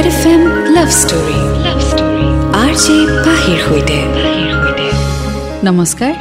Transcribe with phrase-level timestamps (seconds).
[0.00, 0.42] Red F M
[0.76, 2.26] love story love story
[2.62, 3.98] R J পাহিৰ সৈতে
[5.68, 6.14] নমস্কাৰ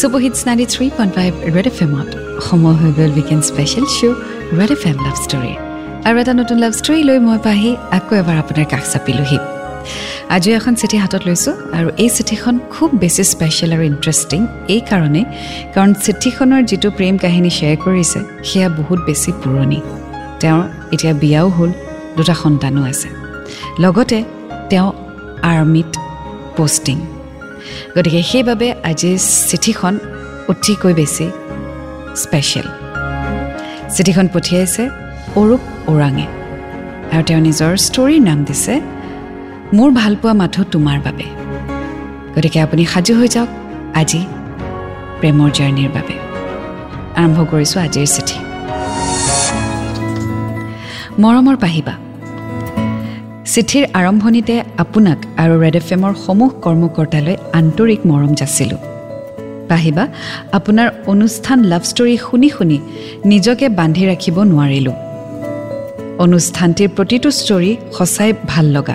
[0.00, 2.08] superhit ninety three point five Red F এমত
[2.46, 4.16] সময় হৈ গ'ল weekend special show'
[4.58, 5.52] Red F M love story
[6.06, 9.38] আৰু এটা নতুন লাভ ষ্টৰী লৈ মই পাহি আকৌ এবাৰ আপোনাৰ কাষ চাপিলোহি।
[10.34, 14.40] আজিও এখন চিঠি হাতত লৈছোঁ আৰু এই চিঠিখন খুব বেছি স্পেচিয়েল আৰু ইণ্টাৰেষ্টিং
[14.74, 15.24] এইকাৰণেই
[15.74, 18.18] কাৰণ চিঠিখনৰ যিটো প্ৰেম কাহিনী শ্বেয়াৰ কৰিছে
[18.48, 19.78] সেয়া বহুত বেছি পুৰণি।
[20.40, 20.64] তেওঁৰ
[20.94, 21.72] এতিয়া বিয়াও হ'ল।
[22.16, 23.08] দুটা সন্তানো আছে।
[23.82, 24.18] লগতে
[24.70, 24.88] তেওঁ
[25.50, 25.90] আৰ্মিত
[26.56, 26.98] পষ্টিং।
[27.94, 29.10] গতিকে সেইবাবে আজি
[29.50, 29.94] চিঠিখন
[30.52, 31.26] অতিকৈ বেছি
[32.22, 32.68] স্পেচিয়েল
[33.94, 34.82] চিঠিখন পঠিয়াইছে
[35.40, 36.26] অৰূপ ওৰাঙে
[37.14, 38.74] আৰু তেওঁ নিজৰ ষ্টৰীৰ নাম দিছে
[39.76, 41.26] মোৰ ভালপোৱা মাথো তোমাৰ বাবে।
[42.34, 43.50] গতিকে আপুনি সাজু হৈ যাওক
[44.00, 44.20] আজি
[45.20, 46.16] প্ৰেমৰ জাৰ্ণিৰ বাবে।
[47.20, 48.37] আৰম্ভ কৰিছোঁ আজিৰ চিঠি।
[51.20, 51.94] মৰমৰ পাহিবা।
[53.44, 58.78] চিঠিৰ আৰম্ভণিতে আপোনাক আৰু ৰেড এফ এমৰ সমূহ কৰ্মকৰ্তালৈ আন্তৰিক মৰম যাচিলোঁ।
[59.68, 60.04] পাহিবা
[60.52, 62.78] আপোনাৰ অনুষ্ঠান লাভ ষ্টৰী শুনি শুনি
[63.24, 64.96] নিজকে বান্ধি ৰাখিব নোৱাৰিলোঁ।
[66.24, 68.94] অনুষ্ঠানটিৰ প্ৰতিটো ষ্টৰী সঁচাই ভাল লগা।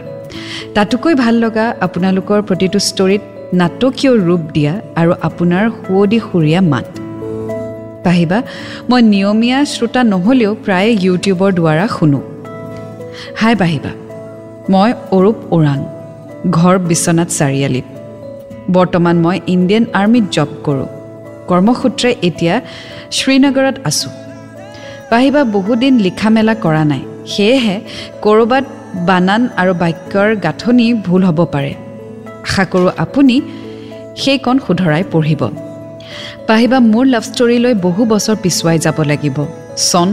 [0.76, 3.22] তাতোকৈ ভাল লগা আপোনালোকৰ প্ৰতিটো ষ্টৰীত
[3.54, 7.03] নাটকীয় ৰূপ দিয়া আৰু আপোনাৰ সুৱদি সুৰীয়া মাত।
[8.06, 8.38] পাহিবা
[8.90, 12.20] মই নিয়মীয়া শ্ৰোতা নহ'লেও প্ৰায়ে ইউটিউবৰ দ্বাৰা শুনো।
[13.42, 13.92] হাই পাহিবা
[14.74, 15.80] মই অৰূপ ওৰাং
[16.58, 17.88] ঘৰ বিশ্বনাথ চাৰিআলিত।
[18.76, 20.88] বৰ্তমান মই ইণ্ডিয়ান আৰ্মিত জব কৰোঁ।
[21.50, 22.56] কৰ্মসূত্ৰে এতিয়া
[23.18, 24.12] শ্ৰীনগৰত আছোঁ।
[25.10, 27.02] পাহিবা বহুদিন লিখা মেলা কৰা নাই।
[27.34, 27.78] সেয়েহে
[28.24, 28.66] ক'ৰবাত
[29.08, 31.74] বানান আৰু বাক্যৰ গাঁথনি ভুল হ'ব পাৰে।
[32.48, 33.36] আশা কৰোঁ আপুনি
[34.22, 35.42] সেইকণ শুধৰাই পঢ়িব।
[36.48, 39.38] পাহিবা মোৰ লাভ ষ্টৰীলৈ বহু বছৰ পিছুৱাই যাব লাগিব।
[39.92, 40.08] চন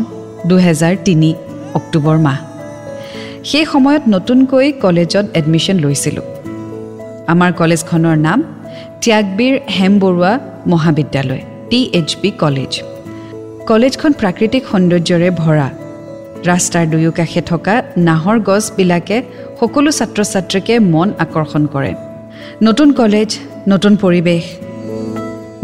[0.48, 1.30] দুহেজাৰ তিনি
[1.78, 2.38] অক্টোবৰ মাহ।
[3.50, 6.26] সেই সময়ত নতুনকৈ কলেজত এডমিশ্যন লৈছিলোঁ।
[7.32, 8.38] আমাৰ কলেজখনৰ নাম
[9.02, 10.32] ত্যাগবীৰ হেম বৰুৱা
[10.72, 12.72] মহাবিদ্যালয় টি এইচ বি কলেজ
[13.70, 15.68] কলেজখন প্ৰাকৃতিক সৌন্দৰ্যৰে ভৰা।
[16.50, 17.74] ৰাস্তাৰ দুয়োকাষে থকা
[18.08, 19.16] নাহৰ গছবিলাকে
[19.60, 21.92] সকলো ছাত্ৰ ছাত্ৰীকে মন আকৰ্ষণ কৰে।
[22.66, 23.30] নতুন কলেজ
[23.68, 24.44] নতুন পৰিৱেশ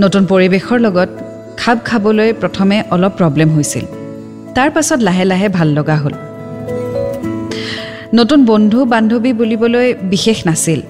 [0.01, 1.11] নতুন পৰিৱেশৰ লগত
[1.57, 3.85] খাপ খাবলৈ প্ৰথমে অলপ প্ৰব্লেম হৈছিল।
[4.55, 6.15] তাৰ পাছত লাহে লাহে ভাল লগা হ'ল।
[8.15, 10.81] নতুন বন্ধু বান্ধৱী বুলিবলৈ বিশেষ নাছিল।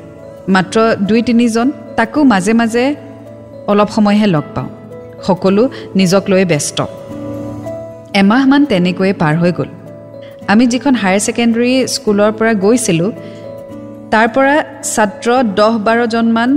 [0.48, 0.76] মাত্ৰ
[1.08, 2.84] দুই তিনিজন তাকো মাজে মাজে
[3.66, 4.68] অলপ সময়হে লগ পাওঁ।
[5.22, 5.62] সকলো
[5.94, 6.78] নিজক লৈ ব্যস্ত।
[8.14, 9.68] এমাহমান তেনেকৈয়ে পাৰ হৈ গ'ল।
[10.52, 13.10] আমি যিখন হায়াৰ ছেকেণ্ডেৰী স্কুলৰ পৰা গৈছিলোঁ
[14.10, 14.54] তাৰ পৰা
[14.94, 15.28] ছাত্ৰ
[15.58, 16.50] দহ বাৰজনমান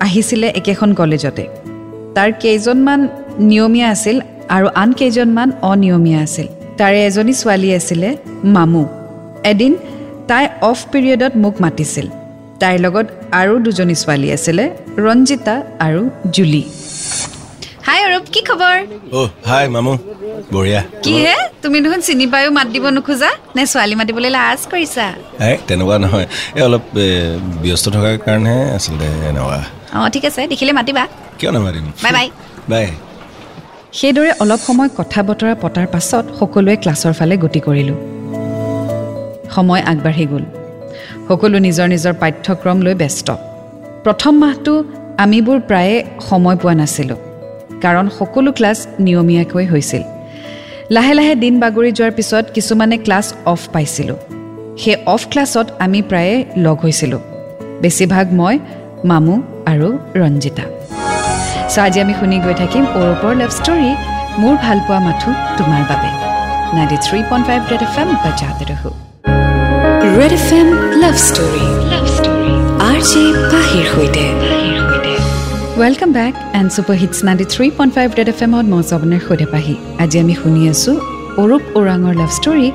[0.00, 1.63] আহিছিলে একেখন কলেজতে।
[2.16, 3.00] তাৰ কেইজনমান
[3.50, 4.16] নিয়মীয়া আছিল
[4.56, 6.46] আৰু আন কেইজনমান অনিয়মীয়া আছিল।
[6.78, 8.08] তাৰে এজনী ছোৱালী আছিলে
[8.54, 8.82] মামু।
[9.52, 9.72] এদিন
[10.30, 12.06] তাই অফ পিৰিয়ডত মোক মাতিছিল।
[12.60, 13.06] তাইৰ লগত
[13.40, 14.64] আৰু দুজনী ছোৱালী আছিলে
[15.04, 15.54] ৰঞ্জিতা
[15.86, 16.02] আৰু
[16.34, 16.62] জুলি।
[17.86, 18.76] হাই অৰূপ কি খবৰ?
[19.18, 19.92] অ' হাই মামু
[20.54, 23.30] বঢ়িয়া। কিহে তুমি দেখোন চিনি পায়ো মাত দিব নোখোজা?
[23.56, 25.06] নে ছোৱালী মাতিবলৈ লাজ কৰিছা?
[25.48, 26.26] এই তেনেকুৱা নহয়।
[26.58, 26.84] এই অলপ
[27.62, 29.58] ব্যস্ত থকাৰ কাৰণেহে আচলতে এনেকুৱা।
[29.98, 31.04] অঁ ঠিক আছে দেখিলে মাতিবা।
[31.44, 32.28] কিয় নামাৰিম বাই বাই।
[32.70, 32.86] বাই।
[33.92, 37.98] সেইদৰে অলপ সময় কথা বতৰা পতাৰ পাছত সকলোৱে ক্লাছৰ ফালে গতি কৰিলোঁ।
[39.54, 40.44] সময় আগবাঢ়ি গ'ল।
[41.28, 43.28] সকলো নিজৰ নিজৰ পাঠ্যক্ৰম লৈ ব্যস্ত।
[44.04, 44.72] প্ৰথম মাহটো
[45.24, 45.96] আমিবোৰ প্ৰায়ে
[46.28, 47.18] সময় পোৱা নাছিলোঁ
[47.82, 50.02] কাৰণ সকলো ক্লাছ নিয়মীয়াকৈ হৈছিল।
[50.90, 54.18] লাহে লাহে দিন বাগৰি যোৱাৰ পিছত কিছুমানে ক্লাছ অফ পাইছিলোঁ।
[54.78, 57.22] সেই অফ ক্লাছত আমি প্ৰায়ে লগ হৈছিলোঁ।
[57.82, 58.58] বেছিভাগ মই
[59.04, 59.34] মামু
[59.66, 60.64] আৰু ৰঞ্জিতা।
[61.72, 63.90] চ' আজি আমি শুনি গৈ থাকিম অৰূপৰ লাভ ষ্টৰী
[64.42, 66.10] মোৰ ভালপোৱা মাথো তোমাৰ বাবে।
[66.76, 68.90] Ninety three point five Red F M বজাতে ৰহো।
[70.18, 70.68] Red F M
[71.02, 72.52] love story love story
[72.88, 74.24] R J পাহিৰ সৈতে।
[75.80, 79.46] Welcome back and super hits ninety three point five Red F এমত মই জবনৰ সৈতে
[79.54, 80.94] পাহি। আজি আমি শুনি আছোঁ
[81.42, 82.68] অৰূপ ওৰাঙৰ লাভ ষ্টৰী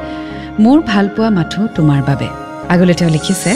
[0.64, 2.28] মোৰ ভালপোৱা মাথো তোমাৰ বাবে।
[2.74, 3.52] আগলৈ তেওঁ লিখিছে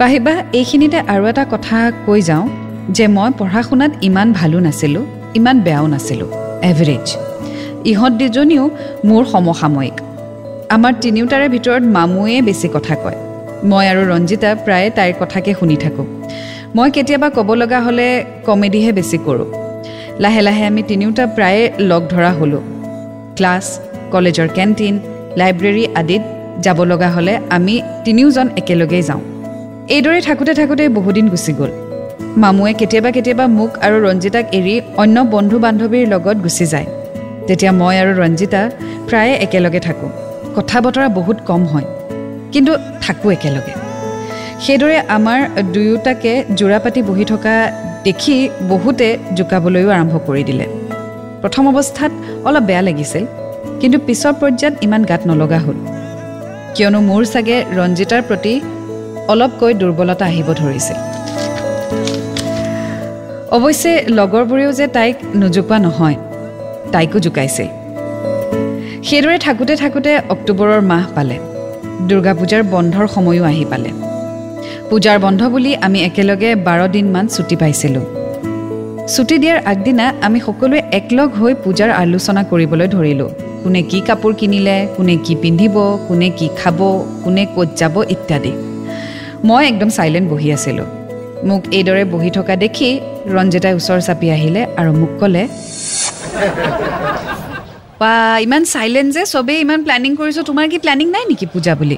[0.00, 1.76] পাহিবা এইখিনিতে আৰু এটা কথা
[2.06, 2.46] কৈ যাওঁ।
[2.88, 5.04] যে মই পঢ়া শুনাত ইমান ভালো নাছিলোঁ
[5.34, 6.28] ইমান বেয়াও নাছিলোঁ
[6.70, 7.06] এভাৰেজ
[7.84, 8.70] ইহঁত দুজনীও
[9.04, 9.96] মোৰ সমসাময়িক।
[10.70, 13.18] আমাৰ তিনিওটাৰে ভিতৰত মামুৱে বেছি কথা কয়।
[13.64, 16.06] মই আৰু ৰঞ্জিতা প্ৰায়ে তাইৰ কথাকে শুনি থাকোঁ।
[16.76, 19.48] মই কেতিয়াবা ক'ব লগা হ'লে কমেডিহে বেছি কৰোঁ।
[20.20, 22.62] লাহে লাহে আমি তিনিওটা প্ৰায়ে লগ ধৰা হ'লোঁ।
[23.36, 23.80] ক্লাছ
[24.12, 24.98] কলেজৰ কেণ্টিন
[25.36, 26.22] লাইব্ৰেৰী আদিত
[26.60, 29.20] যাব লগা হ'লে আমি তিনিওজন একেলগেই যাওঁ।
[29.88, 31.83] এইদৰে থাকোঁতে থাকোঁতে বহুদিন গুচি গ'ল।
[32.42, 36.88] মামুৱে কেতিয়াবা কেতিয়াবা মোক আৰু ৰঞ্জিতাক এৰি অন্য বন্ধু বান্ধৱীৰ লগত গুচি যায়।
[37.46, 38.60] তেতিয়া মই আৰু ৰঞ্জিতা
[39.08, 40.10] প্ৰায়ে একেলগে থাকোঁ।
[40.56, 41.86] কথা বতৰা বহুত কম হয়
[42.52, 42.72] কিন্তু
[43.04, 43.74] থাকোঁ একেলগে।
[44.64, 45.38] সেইদৰে আমাৰ
[45.74, 47.54] দুয়োটাকে যোৰা পাতি বহি থকা
[48.06, 48.36] দেখি
[48.72, 50.66] বহুতে জোকাবলৈও আৰম্ভ কৰি দিলে।
[51.42, 52.12] প্ৰথম অৱস্থাত
[52.48, 53.24] অলপ বেয়া লাগিছিল
[53.80, 55.78] কিন্তু পিছৰ পৰ্যায়ত ইমান গাত নলগা হ'ল।
[56.74, 58.54] কিয়নো মোৰ চাগে ৰঞ্জিতাৰ প্ৰতি
[59.32, 61.13] অলপকৈ দুৰ্বলতা আহিব ধৰিছিল।
[63.52, 66.16] অৱশ্যে লগৰবোৰেও যে তাইক নোজোকোৱা নহয়
[66.92, 67.68] তাইকো জোকাইছিল
[69.08, 71.36] সেইদৰে থাকোঁতে থাকোঁতে অক্টোবৰৰ মাহ পালে।
[72.08, 73.90] দুৰ্গা পূজাৰ বন্ধৰ সময়ো আহি পালে।
[74.90, 78.04] পূজাৰ বন্ধ বুলি আমি একেলগে বাৰ দিনমান ছুটী পাইছিলোঁ।
[79.14, 83.30] ছুটী দিয়াৰ আগদিনা আমি সকলোৱে একলগ হৈ পূজাৰ আলোচনা কৰিবলৈ ধৰিলোঁ।
[83.62, 85.76] কোনে কি কাপোৰ কিনিলে কোনে কি পিন্ধিব
[86.08, 86.78] কোনে কি খাব
[87.24, 88.52] কোনে ক'ত যাব ইত্যাদি।
[89.44, 90.88] মই একদম চাইলেণ্ট বহি আছিলোঁ।
[91.48, 92.90] মোক এইদৰে বহি থকা দেখি
[93.36, 95.42] ৰঞ্জিতাই ওচৰ চাপি আহিলে আৰু মোক ক'লে
[98.00, 98.12] বা
[98.46, 101.96] ইমান চাইলেণ্ট যে চবেই ইমান প্লেনিং কৰিছোঁ তোমাৰ কি প্লেনিং নাই নেকি পূজা বুলি?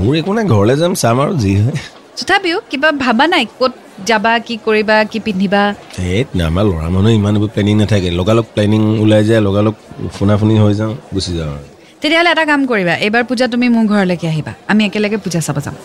[0.00, 1.76] মোৰ একো নাই ঘৰলৈ যাম চাম আৰু যি হয়।
[2.18, 3.72] তথাপিও কিবা ভাবা নাই ক'ত
[4.10, 5.62] যাবা কি কৰিবা কি পিন্ধিবা?
[6.08, 9.74] এই আমাৰ ল'ৰা মানুহ ইমান এইবোৰ প্লেনিং নাথাকে লগালগ প্লেনিং ওলাই যায় লগালগ
[10.16, 11.66] ফুনা ফুনি হৈ যাওঁ গুচি যাওঁ আৰু।
[12.00, 15.76] তেতিয়াহ'লে এটা কাম কৰিবা এইবাৰ পূজা তুমি মোৰ ঘৰলৈকে আহিবা আমি একেলগে পূজা চাব যাম।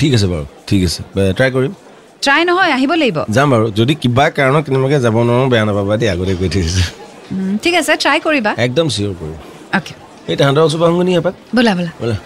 [0.00, 1.00] ঠিক আছে বাৰু ঠিক আছে
[1.38, 1.72] ট্ৰাই কৰিম।
[2.24, 6.08] ট্ৰাই নহয় আহিব লাগিব। যাম বাৰু। যদি কিবা কাৰণত কেনেবাকৈ যাব নোৱাৰোঁ বেয়া নাপাবা দেই
[6.14, 6.86] আগতে কৈ থৈছোঁ
[7.64, 9.38] ঠিক আছে ট্ৰাই কৰিবা। একদম চিয়'ৰ কৰিম।
[9.78, 9.92] অ'কে
[10.30, 11.34] এই তাহাঁতৰ ওচৰ আহোঁ এপাক?
[11.56, 12.16] ব'লা ব'লা। ব'লা।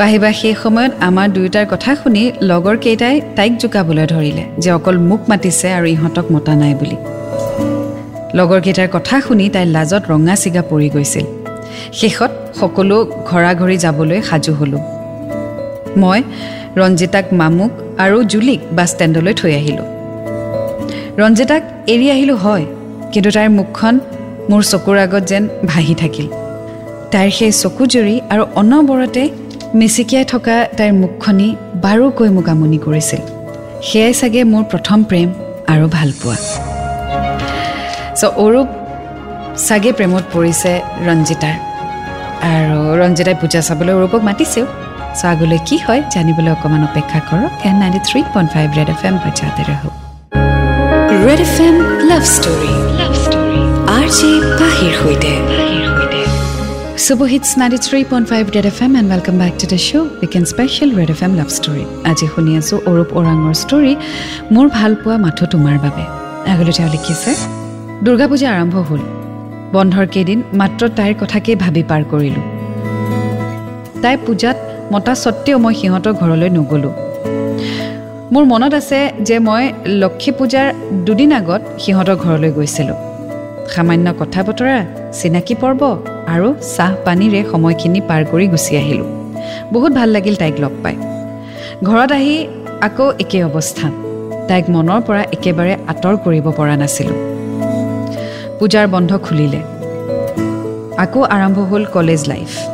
[0.00, 5.22] পাহিবা সেই সময়ত আমাৰ দুয়োটাৰ কথা শুনি লগৰ কেইটাই তাইক জোকাবলৈ ধৰিলে যে অকল মোক
[5.30, 6.96] মাতিছে আৰু ইহঁতক মতা নাই বুলি।
[8.38, 11.26] লগৰকেইটাৰ কথা শুনি তাই লাজত ৰঙা চিগা পৰি গৈছিল।
[12.00, 12.96] শেষত সকলো
[13.30, 14.82] ঘৰা ঘৰি যাবলৈ সাজু হ'লোঁ।
[16.02, 16.20] মই
[16.80, 17.72] ৰঞ্জিতাক মামুক
[18.04, 19.86] আৰু জুলিক বাছ ষ্টেণ্ডলৈ থৈ আহিলোঁ।
[21.20, 21.62] ৰঞ্জিতাক
[21.94, 22.64] এৰি আহিলোঁ হয়
[23.12, 23.94] কিন্তু তাইৰ মুখখন
[24.50, 26.26] মোৰ চকুৰ আগত যেন ভাহি থাকিল।
[27.12, 29.22] তাইৰ সেই চকুজুৰি আৰু অনবৰতে
[29.78, 31.48] মিচিকিয়াই থকা তাইৰ মুখখনি
[31.84, 33.22] বাৰুকৈ মোক আমনি কৰিছিল।
[33.88, 35.28] সেয়াই চাগে মোৰ প্ৰথম প্ৰেম
[35.72, 36.36] আৰু ভালপোৱা।
[38.18, 38.68] চ' অৰূপ
[39.66, 40.72] চাগে প্ৰেমত পৰিছে
[41.08, 41.56] ৰঞ্জিতাৰ।
[42.52, 44.66] আৰু ৰঞ্জিতাই পূজা চাবলৈ অৰূপক মাতিছেও।
[45.18, 49.02] চ' আগলৈ কি হয় জানিবলৈ অকণমান অপেক্ষা কৰক। N ninety three point five Red F
[49.08, 49.88] M বাজাতে ৰহো
[51.26, 51.76] Red F M
[52.10, 52.72] love story
[53.96, 54.30] R J
[54.60, 55.32] পাহিৰ সৈতে।
[57.06, 60.44] Superhits ninety three point five Red F M and welcome back to the show' weekend
[60.52, 63.92] special Red F M love story আজি শুনি আছোঁ অৰূপ ওৰাঙৰ ষ্টৰী
[64.54, 66.04] মোৰ ভালপোৱা মাথো তোমাৰ বাবে।
[66.52, 67.30] আগলৈ তেওঁ লিখিছে
[68.04, 69.02] দুৰ্গা পূজা আৰম্ভ হ'ল।
[69.74, 72.44] বন্ধৰ কেইদিন মাত্ৰ তাইৰ কথাকেই ভাবি পাৰ কৰিলোঁ।
[74.02, 74.58] তাই পূজাত
[74.92, 76.94] মতা স্বত্তেও মই সিহঁতৰ ঘৰলৈ নগ'লোঁ।
[78.32, 79.64] মোৰ মনত আছে যে মই
[80.02, 80.66] লক্ষী পূজাৰ
[81.06, 82.98] দুদিন আগত সিহঁতৰ ঘৰলৈ গৈছিলোঁ।
[83.74, 84.76] সামান্য কথা বতৰা
[85.18, 85.82] চিনাকি পৰ্ব
[86.34, 89.08] আৰু চাহ পানীৰে সময়খিনি পাৰ কৰি গুচি আহিলোঁ।
[89.74, 90.96] বহুত ভাল লাগিল তাইক লগ পাই।
[91.88, 92.36] ঘৰত আহি
[92.86, 93.86] আকৌ একে অৱস্থা।
[94.48, 97.18] তাইক মনৰ পৰা একেবাৰে আঁতৰ কৰিব পৰা নাছিলোঁ।
[98.58, 99.60] পূজাৰ বন্ধ খুলিলে।
[101.04, 102.73] আকৌ আৰম্ভ হ'ল কলেজ লাইফ।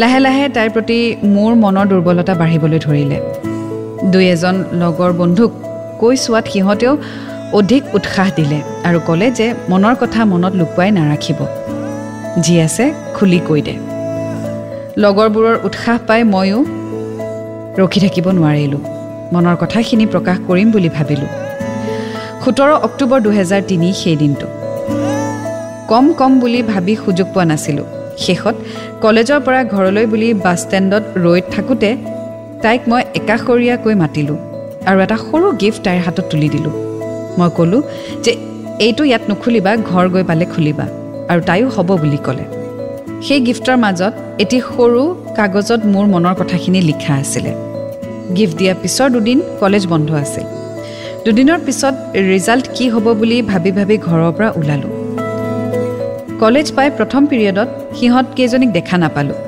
[0.00, 0.98] লাহে লাহে তাইৰ প্ৰতি
[1.34, 3.18] মোৰ মনৰ দুৰ্বলতা বাঢ়িবলৈ ধৰিলে।
[4.12, 5.50] দুই এজন লগৰ বন্ধুক
[6.00, 6.92] কৈ চোৱাত সিহঁতেও
[7.58, 8.58] অধিক উৎসাহ দিলে
[8.88, 11.40] আৰু ক'লে যে মনৰ কথা মনত লুকুৱাই নাৰাখিব।
[12.44, 12.84] যি আছে
[13.16, 13.74] খুলি কৈ দে।
[15.04, 16.58] লগৰবোৰৰ উৎসাহ পাই ময়ো
[17.80, 18.82] ৰখি থাকিব নোৱাৰিলোঁ।
[19.34, 21.30] মনৰ কথাখিনি প্ৰকাশ কৰিম বুলি ভাবিলোঁ।
[22.42, 24.46] সোতৰ অক্টোবৰ দুহেজাৰ তিনি সেই দিনটো
[25.90, 27.88] কম কম বুলি ভাবি সুযোগ পোৱা নাছিলোঁ।
[28.24, 28.56] শেষত
[29.04, 31.90] কলেজৰ পৰা ঘৰলৈ বুলি বাছ ষ্টেণ্ডত ৰৈ থাকোঁতে
[32.64, 34.38] তাইক মই একাষৰীয়াকৈ মাতিলোঁ
[34.88, 36.74] আৰু এটা সৰু গিফ্ট তাইৰ হাতত তুলি দিলোঁ।
[37.38, 37.82] মই ক'লোঁ
[38.24, 38.32] যে
[38.86, 40.86] এইটো ইয়াত নুখুলিবা ঘৰ গৈ পালে খুলিবা
[41.30, 42.44] আৰু তাইও হ'ব বুলি ক'লে।
[43.26, 44.12] সেই গিফ্টৰ মাজত
[44.42, 45.02] এটি সৰু
[45.38, 47.52] কাগজত মোৰ মনৰ কথাখিনি লিখা আছিলে।
[48.36, 50.46] গিফ্ট দিয়াৰ পিছৰ দুদিন কলেজ বন্ধ আছিল।
[51.24, 51.94] দুদিনৰ পিছত
[52.32, 54.99] ৰিজাল্ট কি হ'ব বুলি ভাবি ভাবি ঘৰৰ পৰা ওলালোঁ।
[56.42, 57.68] কলেজ পাই প্ৰথম পিৰিয়ডত
[57.98, 59.38] সিহঁত কেইজনীক দেখা নাপালোঁ।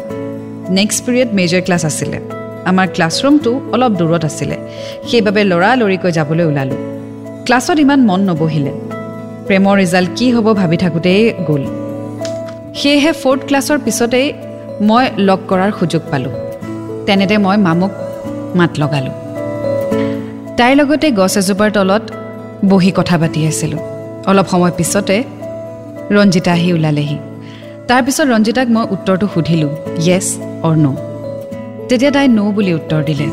[0.79, 2.19] নেক্সট পিৰিয়ড মেজৰ ক্লাছ আছিলে।
[2.71, 4.57] আমাৰ ক্লাছৰুমটো অলপ দূৰত আছিলে।
[5.09, 6.81] সেইবাবে লৰালৰিকৈ যাবলৈ ওলালোঁ।
[7.47, 8.73] ক্লাছত ইমান মন নবহিলে।
[9.47, 11.65] প্ৰেমৰ ৰিজাল্ট কি হ'ব ভাবি থাকোঁতেই গ'ল।
[12.79, 14.27] সেয়েহে ফ'ৰ্থ ক্লাছৰ পিছতেই
[14.89, 16.35] মই লগ কৰাৰ সুযোগ পালোঁ।
[17.07, 17.93] তেনেতে মই মামুক
[18.59, 19.15] মাত লগালোঁ।
[20.59, 22.05] তাইৰ লগতে গছ এজোপাৰ তলত
[22.73, 23.81] বহি কথা পাতি আছিলোঁ।
[24.31, 25.17] অলপ সময় পিছতে
[26.11, 27.17] ৰঞ্জিতা আহি ওলালেহি।
[27.89, 29.73] তাৰপিছত ৰঞ্জিতাক মই উত্তৰটো সুধিলোঁ
[30.07, 30.27] য়েছ
[30.67, 30.97] অৰ ন'
[31.89, 33.27] তেতিয়া তাই ন' বুলি উত্তৰ দিলে।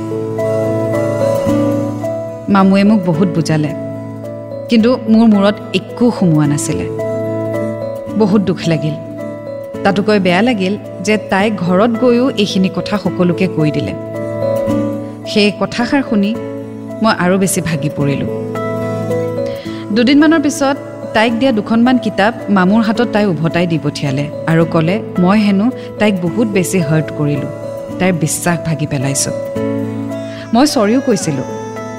[2.54, 3.72] মামুৱে মোক বহুত বুজালে
[4.70, 6.86] কিন্তু মোৰ মূৰত একো সোমোৱা নাছিলে।
[8.20, 8.96] বহুত দুখ লাগিল।
[9.84, 10.74] তাতোকৈ বেয়া লাগিল
[11.06, 13.94] যে তাই ঘৰত গৈও এইখিনি কথা সকলোকে কৈ দিলে।
[15.32, 16.32] সেই কথাষাৰ শুনি
[17.04, 18.30] মই আৰু বেছি ভাগি পৰিলোঁ।
[19.96, 20.78] দুদিনমানৰ পিছত
[21.16, 25.66] তাইক দিয়া দুখনমান কিতাপ মামুৰ হাতত তাই উভতাই দি পঠিয়ালে আৰু ক'লে মই হেনো
[26.00, 27.52] তাইক বহুত বেছি হাৰ্ট কৰিলোঁ।
[28.00, 29.36] তাইৰ বিশ্বাস ভাগি পেলাইছোঁ।
[30.54, 31.46] মই চৰিও কৈছিলোঁ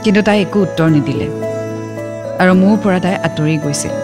[0.02, 1.26] কিন্তু তাই একো উত্তৰ নিদিলে
[2.40, 3.94] আৰু মোৰ পৰা তাই আঁতৰি গৈছিল।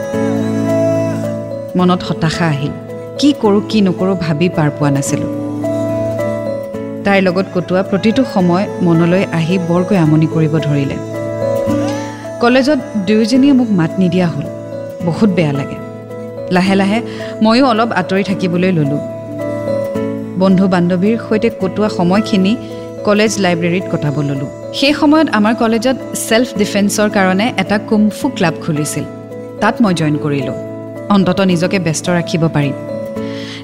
[1.78, 2.72] মনত হতাশা আহিল
[3.18, 5.30] কি কৰোঁ কি নকৰোঁ ভাবি পাৰ পোৱা নাছিলোঁ।
[7.04, 10.96] তাইৰ লগত কটোৱা প্ৰতিটো সময় মনলৈ আহি বৰকৈ আমনি কৰিব ধৰিলে।
[12.42, 14.46] কলেজত দুয়োজনীয়ে মোক মাত নিদিয়া হ'ল।
[15.08, 15.78] বহুত বেয়া লাগে।
[16.56, 16.98] লাহে লাহে
[17.44, 19.02] ময়ো অলপ আঁতৰি থাকিবলৈ ল'লোঁ।
[20.42, 22.52] বন্ধু বান্ধৱীৰ সৈতে কটোৱা সময়খিনি
[23.06, 25.96] কলেজ লাইব্ৰেৰীত কটাব ল'লোঁ। সেই সময়ত আমাৰ কলেজত
[26.26, 29.04] ছেল্ফ ডিফেন্সৰ কাৰণে এটা কুমফু ক্লাব খুলিছিল।
[29.62, 30.56] তাত মই জইন কৰিলোঁ।
[31.14, 32.74] অন্ততঃ নিজকে ব্যস্ত ৰাখিব পাৰিম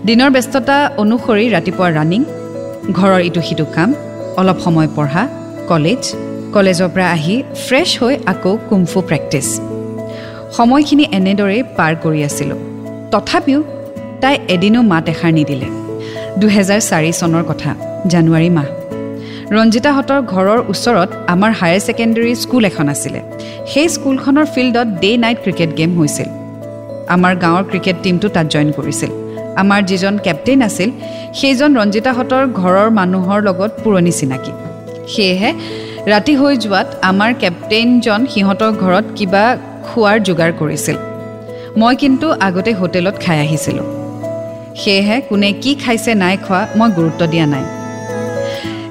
[0.07, 2.21] দিনৰ ব্যস্ততা অনুসৰি ৰাতিপুৱা ৰানিং
[2.99, 3.91] ঘৰৰ ইটো সিটো কাম
[4.41, 5.23] অলপ সময় পঢ়া
[5.71, 6.03] কলেজ
[6.55, 9.49] কলেজৰ পৰা আহি ফ্ৰেছ হৈ আকৌ কুমফু প্ৰেক্টিছ
[10.57, 12.61] সময়খিনি এনেদৰেই পাৰ কৰি আছিলোঁ।
[13.13, 13.61] তথাপিও
[14.23, 15.69] তাই এদিনো মাত এষাৰ নিদিলে।
[16.41, 17.71] দুহেজাৰ চাৰি চনৰ কথা
[18.13, 18.69] জানুৱাৰী মাহ।
[19.57, 23.21] ৰঞ্জিতাহঁতৰ ঘৰৰ ওচৰত আমাৰ হায়াৰ ছেকেণ্ডেৰী স্কুল এখন আছিলে।
[23.71, 26.29] সেই স্কুলখনৰ ফিল্ডত ডে নাইট ক্ৰিকেট গেম হৈছিল।
[27.15, 29.11] আমাৰ গাঁৱৰ ক্ৰিকেট টীমটো তাত জইন কৰিছিল।
[29.63, 30.91] আমাৰ যিজন কেপ্টেইন আছিল
[31.39, 34.53] সেইজন ৰঞ্জিতাহঁতৰ ঘৰৰ মানুহৰ লগত পুৰণি চিনাকি।
[35.13, 35.51] সেয়েহে
[36.13, 39.45] ৰাতি হৈ যোৱাত আমাৰ কেপ্টেইনজন সিহঁতৰ ঘৰত কিবা
[39.89, 40.97] খোৱাৰ যোগাৰ কৰিছিল।
[41.81, 43.87] মই কিন্তু আগতে হোটেলত খাই আহিছিলোঁ।
[44.81, 47.65] সেয়েহে কোনে কি খাইছে নাই খোৱা মই গুৰুত্ব দিয়া নাই।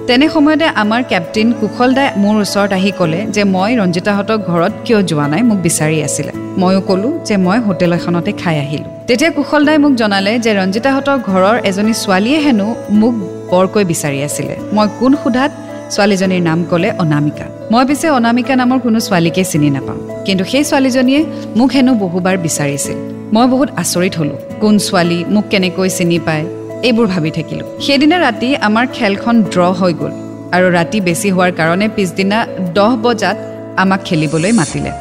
[0.07, 4.99] তেনে সময়তে আমাৰ কেপ্টেইন কুশল দাই মোৰ ওচৰত আহি ক'লে যে মই ৰঞ্জিতাহঁতৰ ঘৰত কিয়
[5.09, 6.31] যোৱা নাই মোক বিচাৰি আছিলে।
[6.61, 11.17] ময়ো ক'লোঁ যে মই হোটেল এখনতে খাই আহিলোঁ। তেতিয়া কুশল দাই মোক জনালে যে ৰঞ্জিতাহঁতৰ
[11.29, 12.67] ঘৰৰ এজনী ছোৱালীয়ে হেনো
[13.01, 13.13] মোক
[13.51, 15.51] বৰকৈ বিচাৰি আছিলে। মই কোন সোধাত
[15.93, 21.21] ছোৱালীজনীৰ নাম ক'লে অনামিকা। মই পিছে অনামিকা নামৰ কোনো ছোৱালীকে চিনি নাপাওঁ। কিন্তু সেই ছোৱালীজনীয়ে
[21.59, 22.97] মোক হেনো বহুবাৰ বিচাৰিছিল।
[23.35, 26.45] মই বহুত আচৰিত হ'লোঁ। কোন ছোৱালী মোক কেনেকৈ চিনি পায়
[26.87, 30.13] এইবোৰ ভাবি থাকিলোঁ। সেইদিনা ৰাতি আমাৰ খেলখন ড্ৰ হৈ গ'ল
[30.55, 32.37] আৰু ৰাতি বেছি হোৱাৰ কাৰণে পিছদিনা
[32.77, 33.37] দহ বজাত
[33.81, 34.91] আমাক খেলিবলৈ মাতিলে।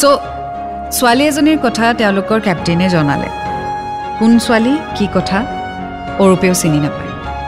[0.00, 0.18] চ'
[0.96, 3.28] ছোৱালী এজনীৰ কথা তেওঁলোকৰ কেপ্টেইনে জনালে।
[4.18, 5.38] কোন ছোৱালী কি কথা
[6.22, 7.03] অৰূপেও চিনি নাপায়।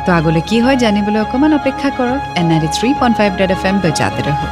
[0.07, 3.63] তো আগলৈ কি হয় জানিবলৈ অকণমান অপেক্ষা কৰক N ninety three point five Red F
[3.71, 4.47] M বজাতে ৰহো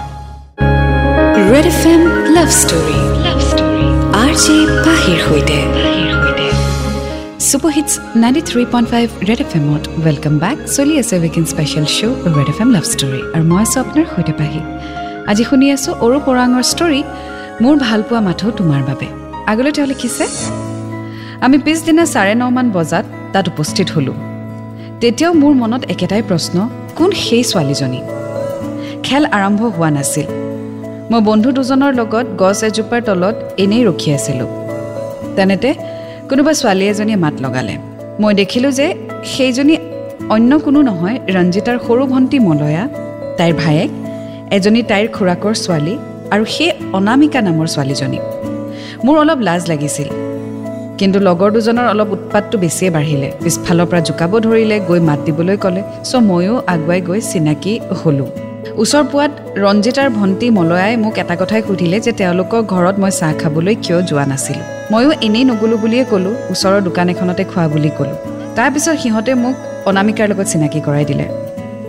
[1.53, 2.03] Red F M
[2.37, 3.87] love story love story
[4.23, 4.57] R J
[4.87, 5.59] পাহিৰ সৈতে
[7.49, 7.93] super hits
[8.23, 12.49] ninety three point five Red F এমত ৱেলকাম বেক চলি আছে weekend special show' Red
[12.53, 14.61] F M love story আৰু মই আছোঁ আপোনাৰ সৈতে পাহি
[15.31, 17.01] আজি শুনি আছোঁ অৰূপ ওৰাঙৰ ষ্টৰী
[17.63, 19.07] মোৰ ভালপোৱা মাথো তোমাৰ বাবে।
[19.53, 20.25] আগলৈ তেওঁ লিখিছে
[21.45, 24.17] আমি পিছদিনা চাৰে নমান বজাত তাত উপস্থিত হ'লোঁ।
[25.05, 26.57] তেতিয়াও মোৰ মনত একেটাই প্ৰশ্ন
[26.99, 28.01] কোন সেই ছোৱালীজনী?
[29.07, 30.27] খেল আৰম্ভ হোৱা নাছিল।
[31.11, 34.49] মই বন্ধু দুজনৰ লগত গছ এজোপাৰ তলত এনেই ৰখি আছিলোঁ।
[35.37, 35.71] তেনেতে
[36.29, 37.75] কোনোবা ছোৱালী এজনীয়ে মাত লগালে।
[38.21, 38.87] মই দেখিলোঁ যে
[39.33, 39.75] সেইজনী
[40.35, 42.83] অন্য কোনো নহয় ৰঞ্জিতাৰ সৰু ভণ্টী মলয়া
[43.39, 43.91] তাইৰ ভায়েক
[44.57, 45.95] এজনী তাইৰ খুৰাকৰ ছোৱালী
[46.35, 48.19] আৰু সেই অনামিকা নামৰ ছোৱালীজনী।
[49.05, 50.09] মোৰ অলপ লাজ লাগিছিল।
[50.99, 55.83] কিন্তু লগৰ দুজনৰ অলপ উৎপাতটো বেছিয়ে বাঢ়িলে। পিছফালৰ পৰা জোকাব ধৰিলে গৈ মাত দিবলৈ ক'লে
[56.09, 58.31] চ' ময়ো আগুৱাই গৈ চিনাকি হ'লোঁ।
[58.83, 59.33] ওচৰ পোৱাত
[59.65, 64.25] ৰঞ্জিতাৰ ভণ্টী মলয়াই মোক এটা কথাই সুধিলে যে তেওঁলোকৰ ঘৰত মই চাহ খাবলৈ কিয় যোৱা
[64.31, 68.17] নাছিলোঁ। ময়ো এনেই নগ'লোঁ বুলিয়ে ক'লোঁ ওচৰৰ দোকান এখনতে খোৱা বুলি ক'লোঁ।
[68.57, 69.57] তাৰপিছত সিহঁতে মোক
[69.91, 71.27] অনামিকাৰ লগত চিনাকি কৰাই দিলে।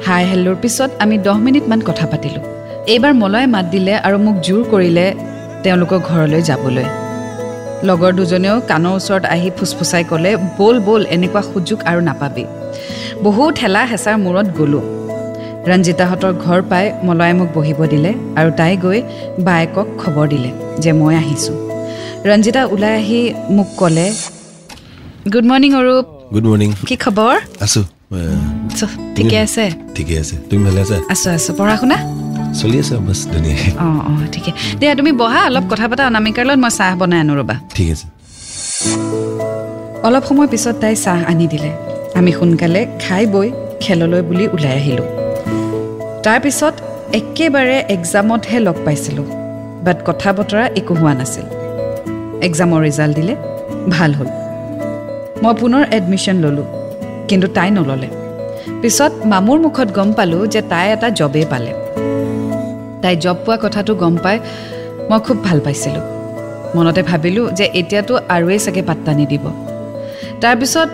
[0.05, 2.43] হাই হেল্লোৰ পিছত আমি দহ মিনিটমান কথা পাতিলোঁ।
[2.93, 5.05] এইবাৰ মলয়াই মাত দিলে আৰু মোক জোৰ কৰিলে
[5.63, 6.87] তেওঁলোকৰ ঘৰলৈ যাবলৈ।
[7.89, 12.43] লগৰ দুজনেও কাণৰ ওচৰত আহি ফুচফুচাই ক'লে ব'ল ব'ল এনেকুৱা সুযোগ আৰু নাপাবি।
[13.25, 14.83] বহু ঠেলা হেঁচাৰ মূৰত গ'লোঁ।
[15.69, 18.99] ৰঞ্জিতাহঁতৰ ঘৰ পাই মলয়াই মোক বহিব দিলে আৰু তাই গৈ
[19.47, 20.49] বায়েকক খবৰ দিলে
[20.83, 21.55] যে মই আহিছোঁ।
[22.29, 23.21] ৰঞ্জিতা ওলাই আহি
[23.55, 24.07] মোক ক'লে
[25.33, 26.05] good morning Arup.
[26.33, 26.69] Good morning.
[26.87, 27.35] কি খবৰ?
[27.65, 27.81] আছো
[29.15, 29.65] ঠিকে আছে।
[29.95, 30.97] ঠিকে আছে। তুমি ভালে আছা?
[31.13, 31.97] আছোঁ আছোঁ। পঢ়া শুনা
[32.59, 36.59] চলি আছে বাছ ধুনীয়াকৈ অঁ অঁ ঠিকে। দিয়া তুমি বহা অলপ কথা পতা অনামিকাৰ লগত
[36.63, 38.05] মই চাহ বনাই আনো ৰ'বা। ঠিক আছে।
[40.07, 41.71] অলপ সময় পিছত তাই চাহ আনি দিলে।
[42.17, 43.47] আমি সোনকালে খাই বৈ
[43.83, 45.07] খেললৈ বুলি ওলাই আহিলোঁ।
[46.25, 46.75] তাৰপিছত
[47.19, 49.27] একেবাৰে এক্সামতহে লগ পাইছিলোঁ
[49.85, 51.45] বাট কথা বতৰা একো হোৱা নাছিল।
[52.47, 53.33] এক্সামৰ ৰিজাল্ট দিলে
[53.95, 54.29] ভাল হ'ল।
[55.43, 56.67] মই পুনৰ এডমিশ্যন ল'লোঁ
[57.29, 58.09] কিন্তু তাই নল'লে।
[58.81, 61.71] পিছত মামুৰ মুখত গম পালোঁ যে তাই এটা জবেই পালে।
[63.01, 64.37] তাই জব পোৱা কথাটো গম পাই
[65.09, 66.05] মই খুব ভাল পাইছিলোঁ।
[66.75, 69.45] মনতে ভাবিলোঁ যে এতিয়াতো আৰুৱেই চাগে পাত্তা নিদিব।
[70.41, 70.89] তাৰপিছত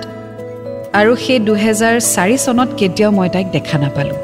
[0.99, 4.19] আৰু সেই দুহেজাৰ চাৰি চনত কেতিয়াও মই তাইক দেখা নাপালোঁ।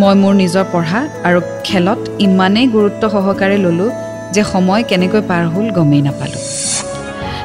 [0.00, 3.90] মই মোৰ নিজৰ পঢ়া আৰু খেলত ইমানেই গুৰুত্ব সহকাৰে ল'লোঁ
[4.34, 6.42] যে সময় কেনেকৈ পাৰ হ'ল গমেই নাপালোঁ।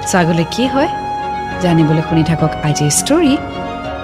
[0.09, 0.89] চ' আগলৈ কি হয়?
[1.63, 3.33] জানিবলৈ শুনি থাকক আজিৰ ষ্টৰী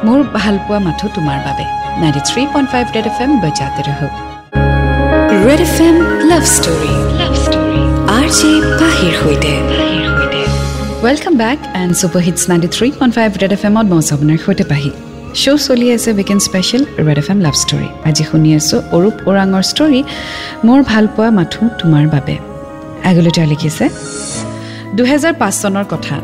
[0.06, 1.66] মোৰ ভালপোৱা মাথো তোমাৰ বাবে।
[2.02, 4.26] Ninety three point five Red F M বজাতে ৰহক।
[5.27, 5.96] Red F M
[6.29, 6.93] love story
[8.17, 9.53] R J পাহিৰ সৈতে
[11.05, 14.63] welcome back and super hits ninety three point five Red F এমত মই আপোনাৰ সৈতে
[14.72, 14.91] পাহি।
[15.41, 19.63] শ্ব' চলি আছে weekend special Red F M love story আজি শুনি আছোঁ অৰূপ ওৰাঙৰ
[19.72, 20.01] ষ্টৰী
[20.67, 22.36] মোৰ ভালপোৱা মাথো তোমাৰ বাবে।
[23.10, 23.86] আগলৈ তেওঁ লিখিছে
[24.98, 26.15] দুহেজাৰ পাঁচ চনৰ কথা।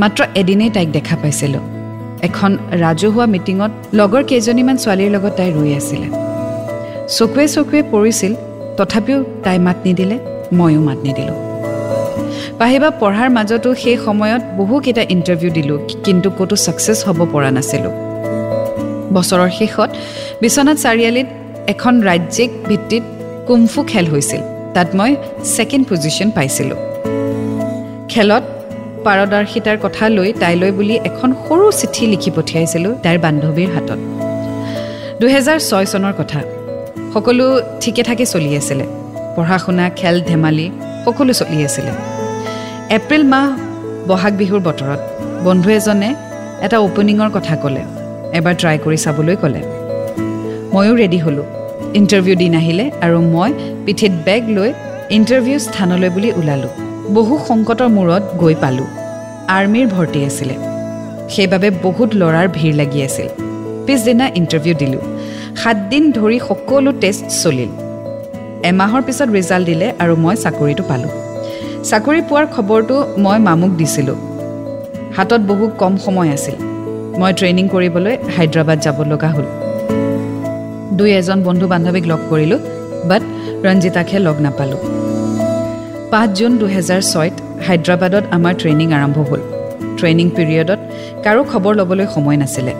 [0.00, 1.64] মাত্ৰ এদিনেই তাইক দেখা পাইছিলোঁ।
[2.28, 2.50] এখন
[2.84, 6.08] ৰাজহুৱা মিটিঙত লগৰ কেইজনীমান ছোৱালীৰ লগত তাই ৰৈ আছিলে।
[7.16, 8.32] চকুৱে চকুৱে পৰিছিল
[8.78, 10.16] তথাপিও তাই মাত নিদিলে
[10.58, 11.36] ময়ো মাত নিদিলোঁ।
[12.60, 17.94] পাহিবা পঢ়াৰ মাজতো সেই সময়ত বহুকেইটা ইণ্টাৰভিউ দিলোঁ কিন্তু ক'তো ছাকচেছ হ'ব পৰা নাছিলোঁ।
[19.16, 19.90] বছৰৰ শেষত
[20.42, 21.28] বিশ্বনাথ চাৰিআলিত
[21.72, 23.04] এখন ৰাজ্যিক ভিত্তিত
[23.48, 24.42] কুমফু খেল হৈছিল
[24.74, 25.10] তাত মই
[25.54, 26.78] ছেকেণ্ড পজিশ্যন পাইছিলোঁ।
[28.12, 28.44] খেলত
[29.06, 34.00] পাৰদৰ্শিতাৰ কথা লৈ তাইলৈ বুলি এখন সৰু চিঠি লিখি পঠিয়াইছিলোঁ তাইৰ বান্ধৱীৰ হাতত।
[35.20, 36.40] দুহেজাৰ ছয় চনৰ কথা
[37.18, 37.46] সকলো
[37.80, 38.84] ঠিকে ঠাকে চলি আছিলে।
[39.36, 40.66] পঢ়া শুনা খেল ধেমালি
[41.04, 41.92] সকলো চলি আছিলে।
[42.96, 43.46] এপ্ৰিল মাহ
[44.08, 45.00] বহাগ বিহুৰ বতৰত
[45.44, 46.10] বন্ধু এজনে
[46.64, 47.82] এটা অ'পেনিঙৰ কথা ক'লে।
[48.38, 49.60] এবাৰ ট্ৰাই কৰি চাবলৈ ক'লে।
[50.74, 51.46] ময়ো ৰেডি হ'লোঁ।
[52.00, 53.50] ইণ্টাৰভিউ দিন আহিলে আৰু মই
[53.86, 54.70] পিঠিত বেগ লৈ
[55.10, 56.72] ইণ্টাৰভিউ স্থানলৈ বুলি ওলালোঁ।
[57.16, 58.88] বহু সংকটৰ মূৰত গৈ পালোঁ।
[59.56, 60.54] আৰ্মীৰ ভৰ্তি আছিলে।
[61.34, 63.28] সেইবাবে বহুত ল'ৰাৰ ভিৰ লাগি আছিল।
[63.86, 65.02] পিছদিনা ইণ্টাৰভিউ দিলোঁ।
[65.60, 67.70] সাতদিন ধৰি সকলো টেষ্ট চলিল।
[68.70, 71.12] এমাহৰ পিছত ৰিজাল্ট দিলে আৰু মই চাকৰিটো পালোঁ।
[71.90, 74.18] চাকৰি পোৱাৰ খবৰটো মই মামুক দিছিলোঁ।
[75.16, 76.56] হাতত বহু কম সময় আছিল।
[77.20, 79.46] মই ট্ৰেইনিং কৰিবলৈ হায়দৰাবাদ যাব লগা হ'ল।
[80.98, 82.60] দুই এজন বন্ধু বান্ধৱীক লগ কৰিলোঁ
[83.10, 83.22] বাট
[83.66, 84.80] ৰঞ্জিতাকহে লগ নাপালোঁ।
[86.12, 87.34] পাঁচ জুন দুহেজাৰ ছয়ত
[87.66, 89.42] হায়দৰাবাদত আমাৰ ট্ৰেইনিং আৰম্ভ হ'ল।
[89.98, 90.80] ট্ৰেইনিং পিৰিয়ডত
[91.24, 92.74] কাৰো খবৰ ল'বলৈ সময় নাছিলে।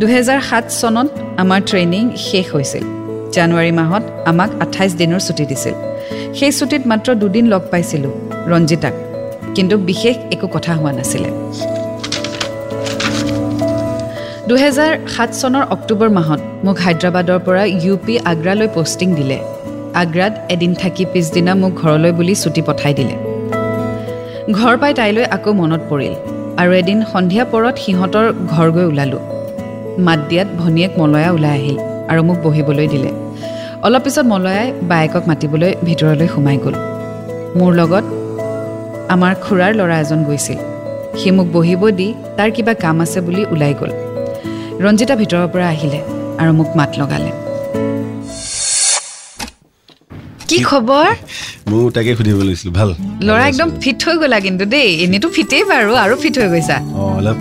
[0.00, 1.08] দুহেজাৰ সাত চনত
[1.42, 2.84] আমাৰ ট্ৰেইনিং শেষ হৈছিল।
[3.36, 5.74] জানুৱাৰী মাহত আমাক আঠাইছ দিনৰ ছুটী দিছিল।
[6.38, 8.12] সেই ছুটীত মাত্ৰ দুদিন লগ পাইছিলোঁ
[8.52, 8.94] ৰঞ্জিতাক।
[9.56, 11.30] কিন্তু বিশেষ একো কথা হোৱা নাছিলে।
[14.48, 19.38] দুহেজাৰ সাত চনৰ অক্টোবৰ মাহত মোক হায়দৰাবাদৰ পৰা ইউ পি আগ্ৰালৈ পষ্টিং দিলে।
[20.02, 23.14] আগ্ৰাত এদিন থাকি পিছদিনা মোক ঘৰলৈ বুলি ছুটী পঠাই দিলে।
[24.58, 26.14] ঘৰ পাই তাইলৈ আকৌ মনত পৰিল
[26.60, 29.37] আৰু এদিন সন্ধিয়া পৰত সিহঁতৰ ঘৰ গৈ ওলালোঁ।
[30.06, 31.76] মাত দিয়াত ভনীয়েক মলয়া ওলাই আহিল
[32.10, 33.10] আৰু মোক বহিবলৈ দিলে।
[33.86, 36.74] অলপ পিছত মলয়াই বায়েকক মাতিবলৈ ভিতৰলৈ সোমাই গ'ল।
[37.58, 38.04] মোৰ লগত
[39.14, 40.58] আমাৰ খুৰাৰ ল'ৰা এজন গৈছিল।
[41.18, 43.90] সি মোক বহিব দি তাৰ কিবা কাম আছে বুলি ওলাই গ'ল।
[44.84, 46.00] ৰঞ্জিতা ভিতৰৰ পৰা আহিলে
[46.40, 47.30] আৰু মোক মাত লগালে।
[50.48, 51.08] কি খবৰ?
[51.96, 52.90] তাকে সুধিব লাগিছিল ভাল?
[53.26, 56.76] ল'ৰা একদম ফিট হৈ গ'লা কিন্তু দেই এনেইতো ফিটেই বাৰু আৰু ফিট হৈ গৈছা।
[57.18, 57.38] অলপ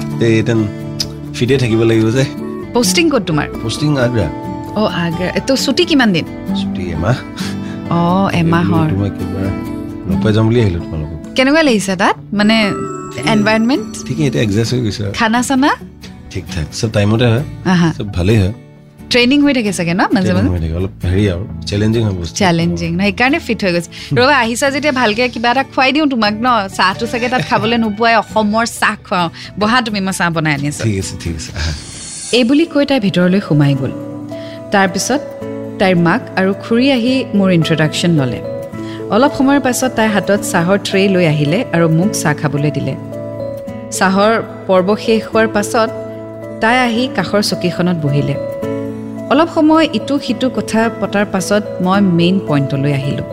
[1.38, 2.24] ফিটে থাকিব লাগিব যে।
[2.78, 3.48] পষ্টিং ক'ত তোমাৰ?
[3.64, 4.28] পষ্টিং আগ্ৰা।
[4.80, 6.26] অঁ আগ্ৰা। এইটো ছুটী কিমান দিন?
[6.60, 7.18] ছুটি এমাহ।
[7.98, 9.46] অঁ এমাহৰ। তোমাক এবাৰ
[10.08, 12.16] লগ পাই যাম বুলি আহিলোঁ তোমালোকক। কেনেকুৱা লাগিছে তাত?
[12.40, 12.56] মানে
[13.34, 15.72] এনভাইৰনমেণ্ট ঠিকেই এতিয়া এডজাষ্ট হৈ গৈছে। খানা চানা
[16.32, 18.54] ঠিক ঠাক চব টাইমতে হয়। আহা। চব ভালেই হয়।
[19.12, 20.50] ট্ৰেইনিং হৈ থাকে চাগে ন মাজে মাজে?
[20.64, 24.68] হৈ অলপ হেৰি আৰু চেলেঞ্জিং হয় বস্তু। চেলেঞ্জিং ন সেইকাৰণে ফিট হৈ গৈছে। ৰ'বা আহিছা
[24.76, 28.96] যেতিয়া ভালকে কিবা এটা খুৱাই দিওঁ তোমাক ন চাহটো চাগে তাত খাবলৈ নোপোৱাই অসমৰ চাহ
[29.08, 31.52] খুৱাওঁ। বহা তুমি মই চাহ বনাই আনিছোঁ ঠিক আছে ঠিক আছে
[32.28, 33.92] আহা এই বুলি কৈ তাই ভিতৰলৈ সোমাই গ'ল।
[34.74, 35.22] তাৰপিছত
[35.80, 38.40] তাইৰ মাক আৰু খুৰী আহি মোৰ ইণ্ট্ৰডাকশ্যন ল'লে।
[39.16, 42.94] অলপ সময়ৰ পাছত তাইৰ হাতত চাহৰ ট্ৰে লৈ আহিলে আৰু মোক চাহ খাবলৈ দিলে।
[44.00, 44.34] চাহৰ
[44.68, 45.90] পৰ্ব শেষ হোৱাৰ পাছত
[46.62, 48.36] তাই আহি কাষৰ চকীখনত বহিলে।
[49.32, 53.28] অলপ সময় ইটো সিটো কথা পতাৰ পাছত মই মেইন পইণ্টলৈ আহিলোঁ।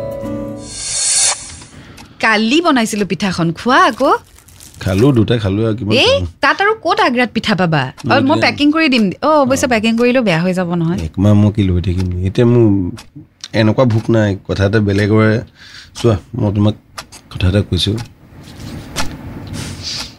[2.22, 4.10] কালি বনাইছিলোঁ পিঠাখন খোৱা আকৌ।
[4.84, 6.14] খালোঁ দুটা খালোঁ আৰু কিমান এই?
[6.44, 7.82] তাত আৰু ক'ত আগ্ৰাত পিঠা পাবা?
[8.12, 11.50] আৰু মই পেকিং কৰি দিম। অঁ অৱশ্যে পেকিং কৰিলেও বেয়া হৈ যাব নহয়। একমাহ মই
[11.56, 12.08] কি লৈ থাকিম?
[12.28, 12.66] এতিয়া মোৰ
[13.54, 15.32] এনেকুৱা ভোক নাই কথা এটা বেলেগৰে।
[15.98, 16.74] চোৱা মই তোমাক
[17.32, 17.96] কথা এটা কৈছোঁ।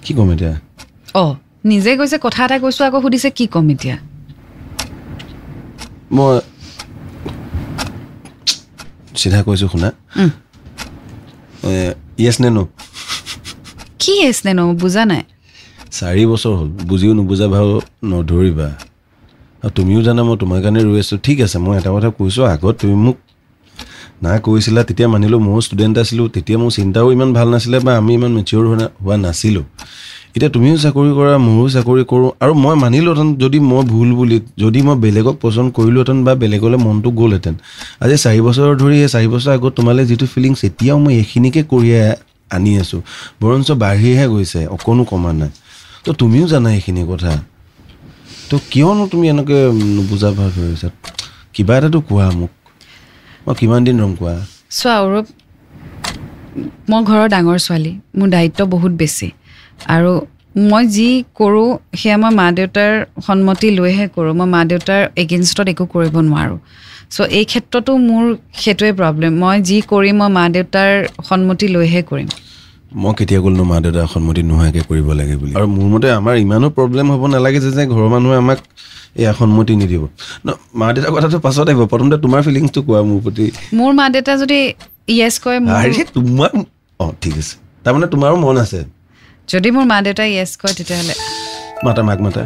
[0.04, 0.54] কি ক'ম এতিয়া?
[1.16, 1.32] অঁ
[1.66, 3.96] নিজে কৈছে কথা এটা কৈছোঁ আকৌ সুধিছে কি ক'ম এতিয়া?
[6.12, 6.34] মই
[9.16, 10.32] চিধা কৈছোঁ শুনা। উম।
[12.20, 12.60] য়েছ নে ন
[14.02, 15.24] কি আছিলে ন বুজা নাই।
[15.98, 17.70] চাৰি বছৰ হ'ল বুজিও নুবুজা ভাও
[18.12, 18.70] নধৰিবা।
[19.64, 22.76] আৰু তুমিও জানা মই তোমাৰ কাৰণে ৰৈ আছোঁ। ঠিক আছে মই এটা কথা কৈছোঁ আগত
[22.82, 23.18] তুমি মোক
[24.26, 28.12] না কৈছিলা তেতিয়া মানিলোঁ ময়ো ষ্টুডেণ্ট আছিলোঁ তেতিয়া মোৰ চিন্তাও ইমান ভাল নাছিলে বা আমি
[28.18, 29.66] ইমান মেচিয়ৰ হোৱা হোৱা নাছিলোঁ।
[30.36, 34.80] এতিয়া তুমিও চাকৰি কৰা মোৰো চাকৰি কৰোঁ আৰু মই মানিলোহেঁতেন যদি মই ভুল বুলি যদি
[34.88, 37.56] মই বেলেগক পচন্দ কৰিলোহেঁতেন বা বেলেগলৈ মনটো গ'লহেঁতেন।
[38.04, 42.12] আজি চাৰি বছৰ ধৰি চাৰি বছৰ আগত তোমালৈ যিটো ফিলিংছ এতিয়াও মই এইখিনিকে কঢ়িয়াই
[42.52, 43.02] আনি আছোঁ।
[43.42, 45.52] বৰঞ্চ বাঢ়িহে গৈছে অকণো কমা নাই।
[46.06, 47.32] তো তুমিও জানা এইখিনি কথা।
[48.50, 49.62] তো কিয়নো তুমি এনেকৈ
[50.38, 50.90] ভাৱ ধৰিছা
[51.56, 52.52] কিবা এটাতো কোৱা মোক।
[53.46, 54.36] মই কিমান দিন ৰম কোৱা?
[54.78, 55.26] চোৱা অৰূপ
[56.90, 59.28] মই ঘৰৰ ডাঙৰ ছোৱালী। মোৰ দায়িত্ব বহুত বেছি।
[59.96, 60.12] আৰু
[60.72, 62.92] মই যি কৰোঁ সেয়া মই মা দেউতাৰ
[63.28, 66.60] সন্মতি লৈহে কৰোঁ। মই মা দেউতাৰ এগেইনষ্টত একো কৰিব নোৱাৰোঁ।
[67.16, 68.24] চ' এই ক্ষেত্ৰতো মোৰ
[68.62, 70.92] সেইটোৱে প্ৰব্লেম মই যি কৰিম মই মা দেউতাৰ
[71.30, 72.28] সন্মতি লৈহে কৰিম।
[73.02, 76.68] মই কেতিয়া ক'লো মা দেউতাৰ সন্মতি নোহোৱাকৈ কৰিব লাগে বুলি। আৰু মোৰ মতে আমাৰ ইমানো
[76.78, 78.60] প্ৰব্লেম হ'ব নালাগে যে যে ঘৰৰ মানুহে আমাক
[79.22, 80.04] এয়া সন্মতি নিদিব।
[80.46, 80.48] ন
[80.80, 83.46] মা দেউতাৰ কথাটো পাছত আহিব। প্ৰথমতে তোমাৰ ফিলিংছটো কোৱা মোৰ প্ৰতি।
[83.80, 84.60] মোৰ মা দেউতা যদি
[85.20, 86.52] য়েছ কয় মোৰ আৰে তোমাক
[87.00, 88.80] অঁ ঠিক আছে। তাৰমানে তোমাৰো মন আছে।
[89.52, 91.16] যদি মোৰ মা দেউতাই য়েছ কয় তেতিয়াহ'লে
[91.86, 92.44] মাতা মাক মাতা।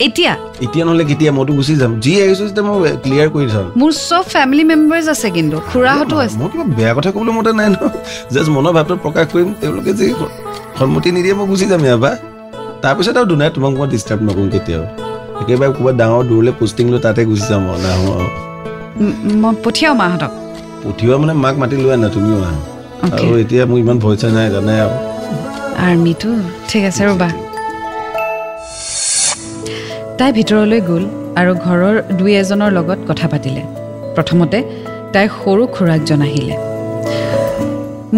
[0.00, 0.36] এতিয়া?
[0.60, 1.32] এতিয়া নহ'লে কেতিয়া?
[1.32, 5.30] মইতো গুচি যাম। যি আহিছোঁ তেতিয়া মই ক্লিয়াৰ কৰি চাম। মোৰ চব ফেমিলি মেম্বাৰ্ছ আছে
[5.30, 7.76] কিন্তু খুৰাহঁতো আছে। মই কিবা বেয়া কথা ক'বলৈ মতে নাই ন?
[8.30, 10.14] জাষ্ট মনৰ ভাৱটো প্ৰকাশ কৰিম। তেওঁলোকে যি
[10.78, 12.16] সন্মতি নিদিয়ে মই গুচি যাম ইয়াৰ পৰা।
[12.82, 14.84] তাৰপিছত আৰু দুনাই তোমাক মই ডিষ্টাৰ্ব নকৰোঁ কেতিয়াও।
[15.40, 18.28] একেবাৰে ক'ৰবাত ডাঙৰ দূৰলৈ পষ্টিং লৈ তাতে গুচি যাম আৰু নাহোঁ আৰু।
[19.00, 20.32] ম- মই পঠিয়াওঁ মাহঁতক।
[20.84, 22.56] পঠিওৱা মানে মাক মাতি লোৱা নাই তুমিও আহা.
[23.16, 24.96] আৰু এতিয়া মোৰ ইমান ভয় চয় নাই জানাই আৰু।
[25.78, 26.30] আৰ্মিটো
[26.68, 27.28] ঠিক আছে ৰ'বা।
[30.18, 31.04] তাই ভিতৰলৈ গ'ল
[31.40, 33.62] আৰু ঘৰৰ দুই এজনৰ লগত কথা পাতিলে।
[34.16, 34.58] প্ৰথমতে
[35.14, 36.54] তাইৰ সৰু খুৰাকজন আহিলে।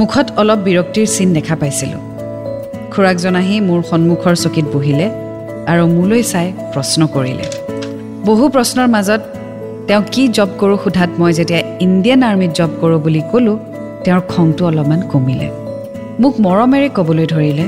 [0.00, 2.02] মুখত অলপ বিৰক্তিৰ চিন দেখা পাইছিলোঁ।
[2.92, 5.06] খুৰাকজন আহি মোৰ সন্মুখৰ চকীত বহিলে
[5.72, 7.46] আৰু মোলৈ চাই প্ৰশ্ন কৰিলে।
[8.28, 9.22] বহু প্ৰশ্নৰ মাজত
[9.88, 13.56] তেওঁ কি জব কৰোঁ সোধাত মই যেতিয়া ইণ্ডিয়ান আৰ্মিত জব কৰোঁ বুলি ক'লোঁ
[14.04, 15.48] তেওঁৰ খংটো অলপমান কমিলে।
[16.22, 17.66] মোক মৰমেৰে ক'বলৈ ধৰিলে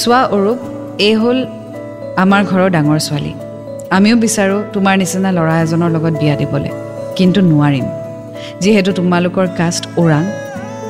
[0.00, 0.58] চোৱা অৰূপ
[1.08, 1.38] এই হ'ল
[2.22, 3.32] আমাৰ ঘৰৰ ডাঙৰ ছোৱালী।
[3.96, 6.70] আমিও বিচাৰোঁ তোমাৰ নিচিনা ল'ৰা এজনৰ লগত বিয়া দিবলৈ
[7.16, 7.86] কিন্তু নোৱাৰিম।
[8.62, 10.24] যিহেতু তোমালোকৰ কাষ্ট ওৰাং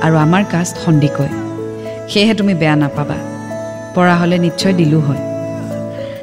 [0.05, 1.29] আৰু আমাৰ কাষ্ট সন্দিকৈ।
[2.11, 3.17] সেয়েহে তুমি বেয়া নাপাবা।
[3.95, 5.23] পৰা হ'লে নিশ্চয় দিলোঁ হয়।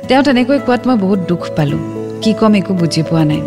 [0.08, 1.82] তেওঁ তেনেকৈ কোৱাত মই বহুত দুখ পালোঁ।
[2.22, 3.42] কি ক'ম একো বুজি পোৱা নাই।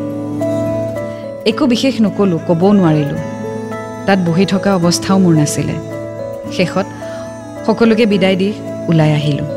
[1.51, 3.21] একো বিশেষ নক'লোঁ ক'বও নোৱাৰিলোঁ।
[4.07, 5.77] তাত বহি থকা অৱস্থাও মোৰ নাছিলে।
[6.57, 6.87] শেষত
[7.67, 8.49] সকলোকে বিদায় দি
[8.89, 9.56] ওলাই আহিলোঁ।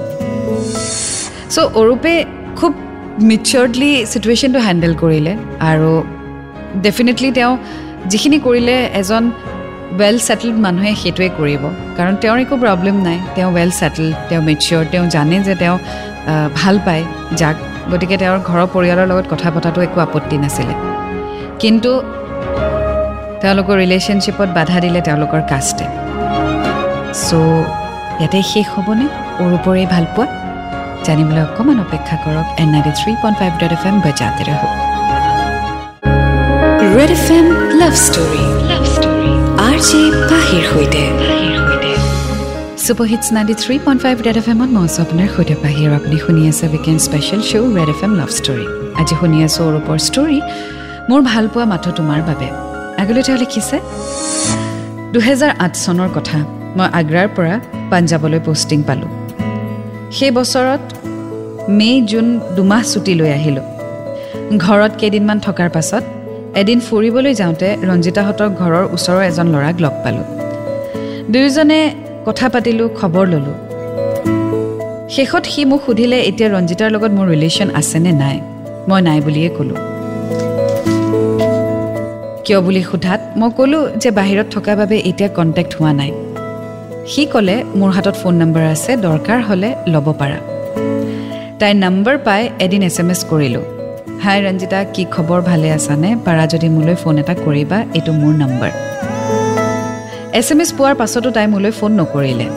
[1.53, 2.13] চ' অৰূপে
[2.59, 2.71] খুব
[3.29, 5.33] মিচিয়ৰ্ডলি চিটুৱেশ্যনটো হেণ্ডেল কৰিলে
[5.71, 5.91] আৰু
[6.85, 7.53] ডেফিনেটলি তেওঁ
[8.11, 9.23] যিখিনি কৰিলে এজন
[9.99, 11.63] ৱেল ছেটেলড মানুহে সেইটোৱে কৰিব।
[11.97, 15.75] কাৰণ তেওঁৰ একো প্ৰব্লেম নাই তেওঁ ৱেল ছেটেলড তেওঁ মেচিয়ৰ তেওঁ জানে যে তেওঁ
[16.59, 17.03] ভাল পায়
[17.39, 17.55] যাক।
[17.91, 20.73] গতিকে তেওঁৰ ঘৰৰ পৰিয়ালৰ লগত কথা পতাটো একো আপত্তি নাছিলে।
[21.61, 21.91] কিন্তু
[23.41, 25.85] তেওঁলোকৰ ৰিলেশ্যনশ্বিপত বাধা দিলে তেওঁলোকৰ কাষ্টে
[27.25, 27.31] চ'
[28.19, 29.05] ইয়াতে শেষ হ'বনে?
[29.43, 30.27] অৰূপৰে ভাল পোৱা?
[31.07, 34.61] জানিবলৈ অকণমান অপেক্ষা কৰক N ninety three point five dot F M বজাতে ৰহ।
[36.97, 37.47] Red F M
[37.81, 38.43] love story.
[38.71, 39.31] Love story
[39.67, 41.03] R J পাহিৰ সৈতে।
[42.85, 45.93] Super hits ninety three point five Red F এমত মই আছোঁ আপোনাৰ সৈতে পাহি আৰু
[45.99, 48.65] আপুনি শুনি আছে weekend special show' Red F M love story.
[49.01, 50.39] আজি শুনি আছোঁ অৰূপৰ ষ্টৰী
[51.09, 52.47] মোৰ ভাল পোৱা মাথো তোমাৰ বাবে।
[53.01, 53.77] আগলৈ তেওঁ লিখিছে
[55.13, 56.37] দুহেজাৰ আঠ চনৰ কথা
[56.77, 57.55] মই আগ্ৰাৰ পৰা
[57.91, 59.11] পাঞ্জাৱলৈ পষ্টিং পালোঁ।
[60.17, 60.83] সেই বছৰত
[61.69, 63.65] মে' জুন দুমাহ ছুটী লৈ আহিলোঁ।
[64.65, 66.03] ঘৰত কেইদিনমান থকাৰ পাছত
[66.61, 70.27] এদিন ফুৰিবলৈ যাওঁতে ৰঞ্জিতাহঁতৰ ঘৰৰ ওচৰৰ এজন ল'ৰাক লগ পালোঁ।
[71.29, 71.79] দুয়োজনে
[72.25, 73.57] কথা পাতিলোঁ খবৰ ল'লোঁ।
[75.09, 78.37] শেষত সি মোক সুধিলে এতিয়া ৰঞ্জিতাৰ লগত মোৰ ৰিলেশ্যন আছেনে নাই?
[78.89, 79.79] মই নাই বুলিয়ে ক'লোঁ।
[82.45, 86.11] কিয় বুলি সোধাত মই ক'লোঁ যে বাহিৰত থকাৰ বাবে এতিয়া কণ্টেক্ট হোৱা নাই।
[87.13, 90.39] সি ক'লে মোৰ হাতত ফোন নম্বৰ আছে দৰকাৰ হ'লে ল'ব পাৰা।
[91.59, 93.63] তাইৰ নম্বৰ পাই এদিন এছ এম এছ কৰিলোঁ।
[94.23, 95.39] হাই ৰঞ্জিতা কি খবৰ?
[95.41, 96.09] ভালে আছানে?
[96.25, 98.71] পাৰা যদি মোলৈ ফোন এটা কৰিবা এইটো মোৰ নম্বৰ।
[100.39, 102.47] এছ এম এছ পোৱাৰ পাছতো তাই মোলৈ ফোন নকৰিলে।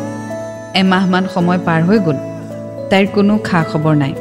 [0.80, 2.18] এমাহমান সময় পাৰ হৈ গ'ল।
[2.90, 4.12] তাইৰ কোনো খা খবৰ নাই।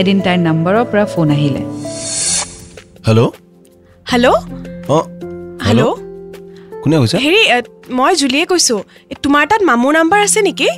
[0.00, 1.62] এদিন তাইৰ নম্বৰৰ পৰা ফোন আহিলে।
[3.06, 3.30] হেল্ল'
[4.12, 4.28] হেল্ল'
[4.88, 5.04] অঁ
[5.66, 6.05] হেল্ল'
[6.86, 7.16] কোনে কৈছে?
[7.18, 7.58] হেৰি এ,
[7.90, 10.68] মই জুলিয়ে কৈছোঁ। এ, তোমাৰ তাত মামুৰ নাম্বাৰ আছে নেকি?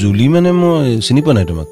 [0.00, 1.66] জুলি মানে মই চিনি পোৱা নাই তোমাক।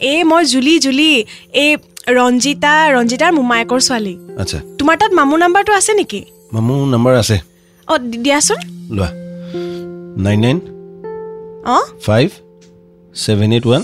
[0.00, 1.24] এই মই জুলি জুলি।
[1.62, 1.70] এই
[2.18, 6.20] ৰঞ্জিতা ৰঞ্জিতাৰ মোমায়েকৰ ছোৱালী। আচ্ছা। তোমাৰ তাত মামুৰ নাম্বাৰটো আছে নেকি?
[6.52, 7.36] মামুৰ নাম্বাৰ আছে।
[7.88, 8.58] অঁ দিয়াচোন।
[8.90, 9.08] লোৱা।
[10.24, 10.58] নাইন নাইন
[11.66, 11.84] অঁ?
[12.06, 12.28] Five
[13.14, 13.82] seven eight one.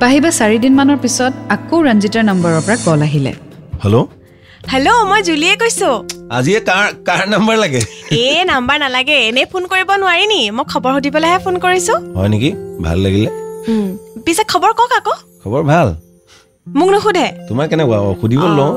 [0.00, 3.32] পাহিবা চাৰিদিনমানৰ পিছত আকৌ ৰঞ্জিতাৰ নম্বৰৰ পৰা কল আহিলে।
[3.84, 4.06] হেল্ল'
[4.62, 5.94] হেল্ল' মই জুলিয়ে কৈছোঁ।
[6.30, 7.80] আজিয়ে কাৰ কাৰ নাম্বাৰ লাগে?
[8.10, 10.50] এই নাম্বাৰ নালাগে। এনেই ফোন কৰিব নোৱাৰি নি?
[10.50, 12.50] মই খবৰ সুধিবলৈহে ফোন কৰিছোঁ। হয় নেকি?
[12.82, 13.30] ভাল লাগিলে।
[14.24, 15.14] পিছে খবৰ কওক আকৌ?
[15.44, 15.88] খবৰ ভাল।
[16.66, 17.98] মোক নুসুধে। তোমাৰ কেনেকুৱা?
[18.20, 18.72] সুধিব। লওঁ।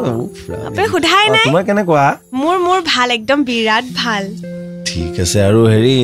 [0.67, 1.45] আপুনি সোধাই নাই?
[1.45, 2.03] তোমাৰ কেনেকুৱা?
[2.33, 4.23] মোৰ মোৰ ভাল একদম বিৰাট ভাল।
[4.85, 5.95] ঠিক আছে আৰু হেৰি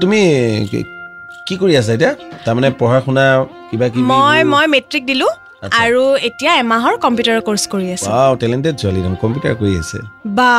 [0.00, 0.20] তুমি
[0.70, 2.12] কি- কৰি আছা এতিয়া?
[2.44, 3.24] তাৰমানে পঢ়া শুনা
[3.70, 5.28] কিবা কিবি মই মই মেট্ৰিক দিলো।
[5.62, 10.50] আৰু এতিয়া এমাহৰ কম্পিউটাৰৰ কৰ্চ কৰি আছো। ৱাও টেলেণ্টেড ছোৱালী একদম কম্পিউটাৰ কৰি আছে। বা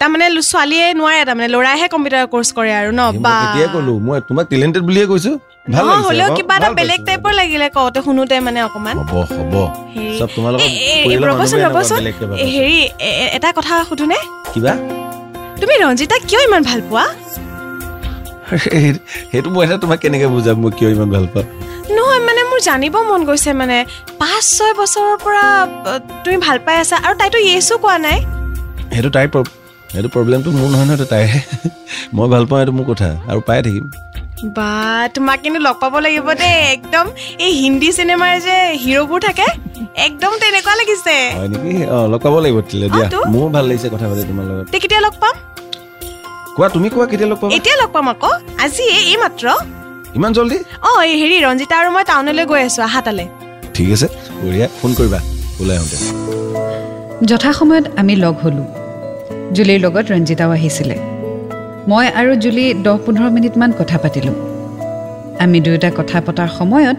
[0.00, 4.20] তাৰমানে লো- ছোৱালীয়ে নোৱাৰে তাৰমানে ল'ৰাইহে কম্পিউটাৰ কৰ্চ কৰে আৰু ন বা। কেতিয়া ক'লো মই
[4.28, 5.32] তোমাক টেলেণ্টেড বুলিয়ে কৈছো।
[5.72, 9.54] ভাল লাগিছে হ'লেও কিবা এটা বেলেগ। টাইপৰ লাগিলে কওঁতে শুনোতে মানে অকমান। হ'ব হ'ব।
[10.36, 10.68] তোমালোকৰ
[11.30, 12.78] ৰ'বচোন ৰ'বচোন। ভাবে। এ, হেৰি
[13.36, 14.18] এটা কথা সুধোনে?
[14.54, 14.72] কিবা?
[15.60, 17.04] তুমি ৰঞ্জিতাক কিয় ইমান ভাল পোৱা?
[18.64, 19.00] সেই-
[19.32, 21.46] সেইটো মই এতিয়া তোমাক কেনেকে বুজাম মই কিয় ইমান ভাল পাওঁ?
[21.96, 23.76] নহয় মানে মোৰ জানিব মন গৈছে মানে।
[24.22, 25.44] পাঁচ ছয় বছৰৰ পৰা
[26.24, 28.18] তুমি ভাল পাই আছা আৰু তাইতো য়েছো কোৱা নাই।
[28.94, 29.28] সেইটো তাইৰ
[29.92, 31.40] সেইটো প্ৰব্লেমটো মোৰ নহয় নহয় তাইৰহে
[32.16, 33.84] মই ভাল পাওঁ সেইটো মোৰ কথা। আৰু পায়ে থাকিম।
[34.56, 34.70] বা
[35.14, 37.06] তোমাক কিন্তু লগ পাব লাগিব দেই। একদম
[37.44, 39.46] এই হিন্দী চিনেমাৰ যে হিৰ'বোৰ থাকে
[40.06, 41.72] একদম তেনেকুৱা লাগিছে। হয় নেকি?
[41.94, 45.14] অ লগ পাব লাগিব তেতিয়াহ'লে। দিয়া। মোৰো ভাল লাগিছে কথা পাতি তোমাৰ লগত। কেতিয়া লগ
[45.22, 45.34] পাম?
[46.56, 47.50] কোৱা তুমি কোৱা কেতিয়া লগ পাবা?
[47.58, 48.32] এতিয়া লগ পাম আকৌ।
[48.64, 49.46] আজি এই মাত্ৰ।
[50.18, 50.58] ইমান জল্দি?
[50.88, 53.24] অ এই হেৰি ৰঞ্জিতা আৰু মই টাউনলৈ গৈ আছো। আহা তালে।
[53.74, 54.06] ঠিক আছে
[54.42, 55.18] বঢ়িয়া। ফোন কৰিবা।
[55.60, 55.96] ওলাই আহোঁতে।
[57.30, 58.66] যথাসময়ত আমি লগ হ'লোঁ।
[59.56, 60.96] জুলিৰ লগত ৰঞ্জিতাও আহিছিলে।
[61.90, 64.36] মই আৰু জুলি দহ পোন্ধৰ মিনিটমান কথা পাতিলোঁ।
[65.44, 66.96] আমি দুয়োটা কথা পতাৰ সময়ত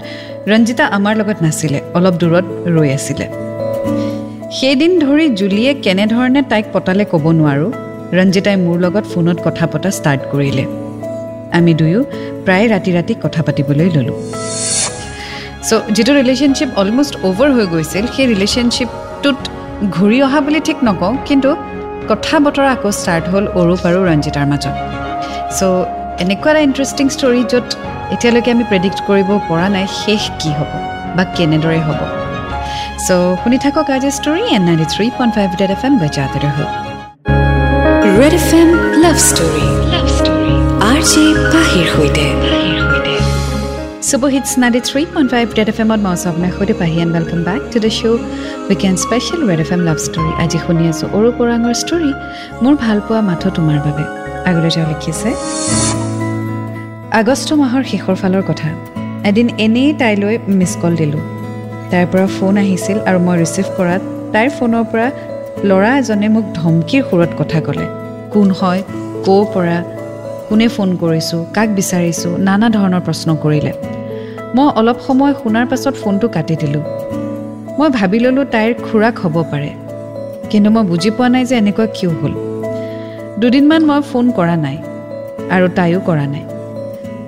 [0.51, 3.25] ৰঞ্জিতা আমাৰ লগত নাছিলে অলপ দূৰত ৰৈ আছিলে।
[4.57, 7.71] সেইদিন ধৰি জুলিয়ে কেনেধৰণে তাইক পতালে ক'ব নোৱাৰোঁ
[8.17, 10.65] ৰঞ্জিতাই মোৰ লগত ফোনত কথা পতা ষ্টাৰ্ট কৰিলে।
[11.57, 12.01] আমি দুয়ো
[12.45, 14.17] প্ৰায় ৰাতি ৰাতি কথা পাতিবলৈ ল'লোঁ।
[15.67, 19.37] চ' যিটো ৰিলেশ্যনশ্বিপ অলমষ্ট অ'ভাৰ হৈ গৈছিল সেই ৰিলেশ্যনশ্বিপটোত
[19.95, 21.49] ঘূৰি অহা বুলি ঠিক নকওঁ কিন্তু
[22.11, 24.75] কথা বতৰা আকৌ ষ্টাৰ্ট হ'ল অৰূপ আৰু ৰঞ্জিতাৰ মাজত।
[25.57, 25.63] চ'
[26.23, 27.67] এনেকুৱা এটা ইণ্টাৰেষ্টিং ষ্টৰী য'ত
[28.13, 30.71] এতিয়ালৈকে আমি প্ৰেডিক্ট কৰিব পৰা নাই শেষ কি হ'ব
[31.15, 32.01] বা কেনেদৰে হ'ব।
[33.05, 36.37] চ' শুনি থাকক আজি story N ninety three point five dot F M বজাতে
[38.19, 38.69] Red F M
[39.03, 39.94] love story
[41.05, 42.25] R J পাহিৰ সৈতে।
[44.09, 47.91] Super Hits 93.5 Red FM ত মই স্বপ্নাৰ সৈতে পাহি and welcome back to the
[47.97, 48.21] show'
[48.69, 52.11] weekend special Red F M love story আজি শুনি আছোঁ অৰূপ ওৰাঙৰ ষ্টৰী
[52.63, 54.03] মোৰ ভাল পোৱা মাথো তোমাৰ বাবে।
[54.49, 55.29] আগলৈ তেওঁ লিখিছে
[57.21, 58.69] আগষ্ট মাহৰ শেষৰ ফালৰ কথা।
[59.29, 61.23] এদিন এনেই তাইলৈ মিছ কল দিলোঁ।
[61.91, 64.01] তাইৰ পৰা ফোন আহিছিল আৰু মই ৰিচিভ কৰাত
[64.33, 65.07] তাইৰ ফোনৰ পৰা
[65.69, 67.85] ল'ৰা এজনে মোক ধমকিৰ সুৰত কথা ক'লে।
[68.33, 68.81] কোন হয়
[69.27, 69.77] ক'ৰ পৰা
[70.49, 73.71] কোনে ফোন কৰিছোঁ কাক বিচাৰিছোঁ নানা ধৰণৰ প্ৰশ্ন কৰিলে।
[74.55, 76.83] মই অলপ সময় শুনাৰ পাছত ফোনটো কাটি দিলোঁ।
[77.77, 79.71] মই ভাবি ল'লোঁ তাইৰ খুৰাক হ'ব পাৰে।
[80.51, 82.33] কিন্তু মই বুজি পোৱা নাই যে এনেকুৱা কিয় হ'ল।
[83.39, 84.77] দুদিনমান মই ফোন কৰা নাই
[85.55, 86.45] আৰু তাইও কৰা নাই।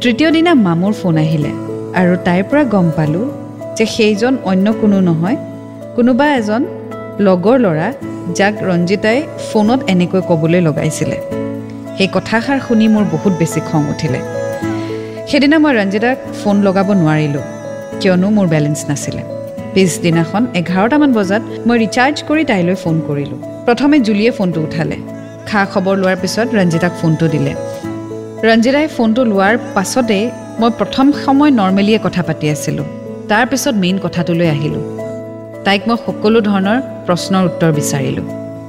[0.02, 1.52] তৃতীয় দিনা মামুৰ ফোন আহিলে
[2.00, 3.26] আৰু তাইৰ পৰা গম পালোঁ
[3.78, 5.38] যে সেইজন অন্য কোনো নহয়
[5.96, 6.62] কোনোবা এজন
[7.26, 7.88] লগৰ ল'ৰা
[8.38, 9.18] যাক ৰঞ্জিতাই
[9.50, 11.18] ফোনত এনেকৈ ক'বলৈ লগাইছিলে।
[11.98, 14.20] সেই কথাষাৰ শুনি মোৰ বহুত বেছি খং উঠিলে।
[15.30, 17.44] সেইদিনা মই ৰঞ্জিতাক ফোন লগাব নোৱাৰিলোঁ
[18.02, 19.24] কিয়নো মোৰ বেলেঞ্চ নাছিলে।
[19.74, 24.98] পিছদিনাখন এঘাৰটামান বজাত মই ৰিচাৰ্জ কৰি তাইলৈ ফোন কৰিলোঁ। প্ৰথমে জুলিয়ে ফোনটো উঠালে।
[25.50, 27.52] খা খবৰ লোৱাৰ পিছত ৰঞ্জিতাক ফোনটো দিলে।
[28.48, 30.24] ৰঞ্জিতাই ফোনটো লোৱাৰ পাছতেই
[30.60, 32.88] মই প্ৰথম সময় নৰ্মেলিয়ে কথা পাতি আছিলোঁ।
[33.32, 34.84] তাৰপিছত মেইন কথাটোলৈ আহিলোঁ।
[35.66, 38.26] তাইক মই সকলো ধৰণৰ প্ৰশ্নৰ উত্তৰ বিচাৰিলোঁ।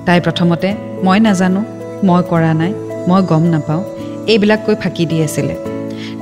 [0.07, 0.69] তাই প্ৰথমতে
[1.07, 1.61] মই নাজানো
[2.09, 2.73] মই কৰা নাই।
[3.09, 3.83] মই গম নাপাওঁ।
[4.33, 5.55] এইবিলাক কৈ ফাঁকি দি আছিলে।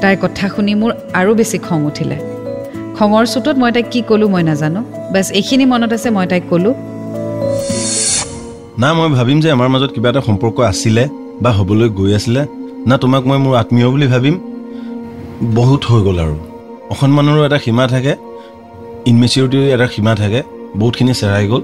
[0.01, 2.17] তাইৰ কথা শুনি মোৰ আৰু বেছি খং উঠিলে।
[2.97, 4.81] খঙৰ চোতত মই তাইক কি ক'লোঁ মই নাজানো।
[5.13, 6.75] বাছ এইখিনি মনত আছে মই তাইক ক'লোঁ।
[8.83, 11.05] না মই ভাবিম যে আমাৰ মাজত কিবা এটা সম্পৰ্ক আছিলে
[11.43, 12.43] বা হ'বলৈ গৈ আছিলে।
[12.89, 14.37] না তোমাক মই মোৰ আত্মীয় বুলি ভাবিম।
[15.59, 16.37] বহুত হৈ গ'ল আৰু।
[16.93, 18.13] অসন্মানৰো এটা সীমা থাকে।
[19.11, 20.41] ইনমেচিউৰিটিৰ এটা সীমা থাকে।
[20.81, 21.63] বহুতখিনি চেৰাই গ'ল।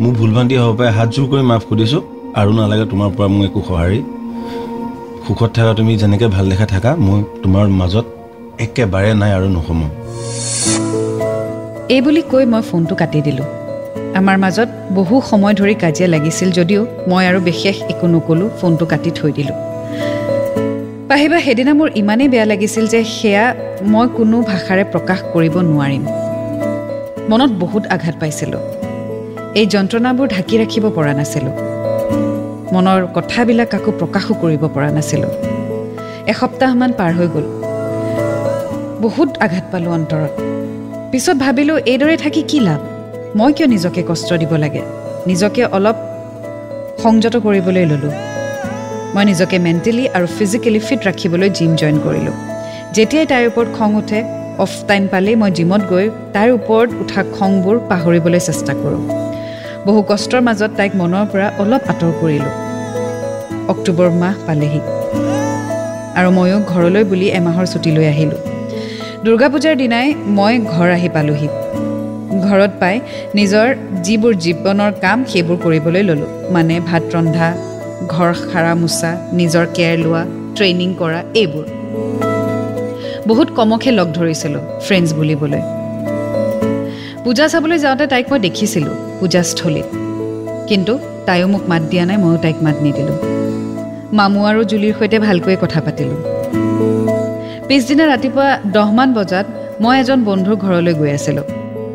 [0.00, 2.02] মোৰ ভুল ভ্ৰান্তি হ'ব পাৰে হাত জোৰ কৰি মাফ সুধিছোঁ।
[2.40, 3.98] আৰু নালাগে তোমাৰ পৰা মোৰ একো সঁহাৰি।
[5.28, 8.06] সুখত থাকা তুমি যেনেকৈ ভাল দেখা থাকা মই তোমাৰ মাজত
[8.64, 9.90] একেবাৰে নাই আৰু নসমাম
[11.94, 13.46] এই বুলি কৈ মই ফোনটো কাটি দিলোঁ।
[14.20, 19.10] আমাৰ মাজত বহু সময় ধৰি কাজিয়া লাগিছিল যদিও মই আৰু বিশেষ একো নক'লোঁ ফোনটো কাটি
[19.18, 19.56] থৈ দিলোঁ।
[21.10, 23.44] পাহিবা সেইদিনা মোৰ ইমানেই বেয়া লাগিছিল যে সেয়া
[23.92, 26.04] মই কোনো ভাষাৰে প্ৰকাশ কৰিব নোৱাৰিম।
[27.30, 28.62] মনত বহুত আঘাত পাইছিলোঁ।
[29.60, 31.54] এই যন্ত্ৰণাবোৰ ঢাকি ৰাখিব পৰা নাছিলোঁ।
[32.74, 35.32] মনৰ কথাবিলাক কাকো প্ৰকাশো কৰিব পৰা নাছিলোঁ।
[36.32, 37.46] এসপ্তাহমান পাৰ হৈ গ'ল।
[39.04, 40.32] বহুত আঘাত পালোঁ অন্তৰত।
[41.12, 42.80] পিছত ভাবিলোঁ এইদৰে থাকি কি লাভ?
[43.38, 44.82] মই কিয় নিজকে কষ্ট দিব লাগে?
[45.30, 45.96] নিজকে অলপ
[47.02, 48.14] সংযত কৰিবলৈ ল'লোঁ।
[49.14, 52.36] মই নিজকে মেণ্টেলি আৰু ফিজিকেলি ফিট ৰাখিবলৈ জিম জইন কৰিলোঁ।
[52.96, 54.20] যেতিয়াই তাইৰ ওপৰত খং উঠে
[54.64, 59.02] অফ টাইম পালেই মই জিমত গৈ তাইৰ ওপৰত উঠা খংবোৰ পাহৰিবলৈ চেষ্টা কৰোঁ।
[59.86, 62.54] বহু কষ্টৰ মাজত তাইক মনৰ পৰা অলপ আঁতৰ কৰিলোঁ।
[63.72, 64.80] অক্টোবৰ মাহ পালেহি।
[66.18, 68.40] আৰু ময়ো ঘৰলৈ বুলি এমাহৰ ছুটী লৈ আহিলোঁ।
[69.24, 70.06] দুৰ্গা পূজাৰ দিনাই
[70.38, 71.48] মই ঘৰ আহি পালোহি।
[72.46, 72.96] ঘৰত পাই
[73.38, 73.66] নিজৰ
[74.06, 77.48] যিবোৰ জীৱনৰ কাম সেইবোৰ কৰিবলৈ ল'লোঁ। মানে ভাত ৰন্ধা
[78.12, 80.22] ঘৰ সাৰা মোচা নিজৰ কেয়াৰ লোৱা
[80.56, 81.66] ট্ৰেইনিং কৰা এইবোৰ।
[83.28, 85.77] বহুত কমকহে লগ ধৰিছিলোঁ ফ্ৰেণ্ডছ বুলিবলৈ।
[87.24, 89.88] পূজা চাবলৈ যাওঁতে তাইক মই দেখিছিলোঁ পূজাস্থলীত।
[90.68, 90.92] কিন্তু
[91.26, 93.18] তাইও মোক মাত দিয়া নাই ময়ো তাইক মাত নিদিলোঁ।
[94.18, 96.18] মামু আৰু জুলিৰ সৈতে ভালকৈ কথা পাতিলোঁ।
[97.68, 99.46] পিছদিনা ৰাতিপুৱা দহমান বজাত
[99.82, 101.46] মই এজন বন্ধুৰ ঘৰলৈ গৈ আছিলোঁ।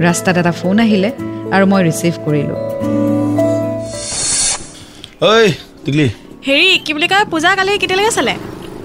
[0.06, 1.10] ৰাস্তাত এটা ফোন আহিলে
[1.56, 2.60] আৰু মই ৰিচিভ কৰিলোঁ।
[5.32, 5.34] ঐ
[5.84, 6.08] টিকলি।
[6.48, 8.34] হেৰি কি বুলি কয় পূজা কালি কেতিয়ালৈকে চালে?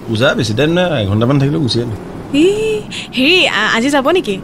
[0.09, 1.99] পূজা বেছি টাইম নাই এঘণ্টামান থাকিলেও গুচি আহিলোঁ।
[3.17, 3.37] হেৰি
[3.77, 4.37] আজি যাব নেকি?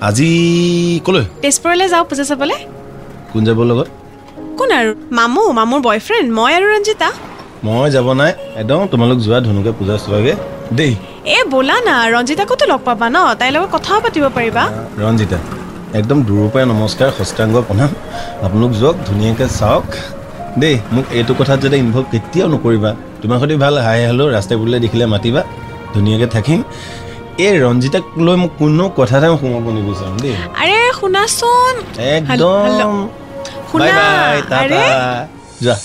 [0.00, 1.24] আজি ক'লৈ?
[1.42, 2.58] তেজপুৰলৈ যাওঁ পূজা চাবলৈ।
[3.32, 3.88] কোন যাব লগত?
[4.58, 4.90] কোন আৰু?
[5.18, 7.08] মামু মামুৰ বয়ফ্ৰেণ্ড মই আৰু ৰঞ্জিতা।
[7.64, 10.34] মই যাব নাই একদম তোমালোক যোৱা ধুনুকে পূজা চোৱাগে।
[10.72, 10.94] দেই।
[11.26, 13.16] এ ব'লা না ৰঞ্জিতাকোতো লগ পাবা ন?
[13.40, 14.62] তাইৰ লগত কথাও পাতিব পাৰিবা।
[15.02, 15.38] ৰঞ্জিতা
[15.94, 17.90] একদম দূৰৰ পৰাই নমস্কাৰ সষ্টাংগ প্ৰণাম।
[18.44, 19.86] আপোনালোক যাওক ধুনীয়াকৈ চাওক।
[20.58, 22.90] দেই মোক এইটো কথাত যাতে ইনভল্ভ কেতিয়াও নকৰিবা।
[23.22, 25.42] তোমাৰ সৈতে ভাল হাই হেল্ল' ৰাস্তাই বুলিলে দেখিলে মাতিবা।
[25.94, 26.62] ধুনীয়াকৈ থাকিম।
[27.46, 31.74] এই ৰঞ্জিতাক লৈ মোক কোনো কথা এটা সোমাব নিবিচাৰোঁ দেই। আৰে শুনাচোন।
[32.16, 32.92] একদম।
[35.64, 35.76] যোৱা।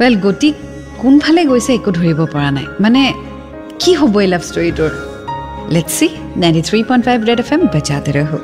[0.00, 0.48] ৱেল গতি
[1.02, 3.02] কোনফালে গৈছে একো ধৰিব পৰা নাই। মানে
[3.80, 4.92] কি হ'ব এই love ষ্টৰিটোৰ
[5.74, 6.06] let see
[6.42, 8.38] ninety three point five Red F M বেচাতে ৰহো।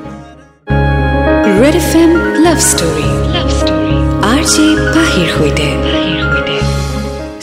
[1.61, 2.11] Red F M
[2.45, 3.97] love story love story
[4.33, 5.69] R J পাহিৰ সৈতে।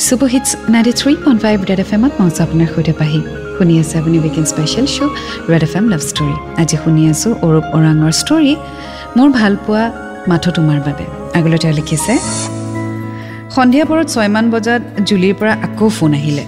[0.05, 3.19] Super hits ninety three point five Red F এমত মই আপোনাৰ সৈতে পাহি।
[3.55, 5.13] শুনি আছে আপুনি weekend special show'
[5.51, 8.53] Red F M love story আজি শুনি আছোঁ অৰূপ ওৰাঙৰ ষ্টৰী
[9.17, 9.83] মোৰ ভালপোৱা
[10.29, 11.05] মাথো তোমাৰ বাবে।
[11.37, 12.13] আগলৈ তেওঁ লিখিছে
[13.55, 16.43] সন্ধিয়া পৰত ছয়মান বজাত জুলিৰ পৰা আকৌ ফোন আহিলে।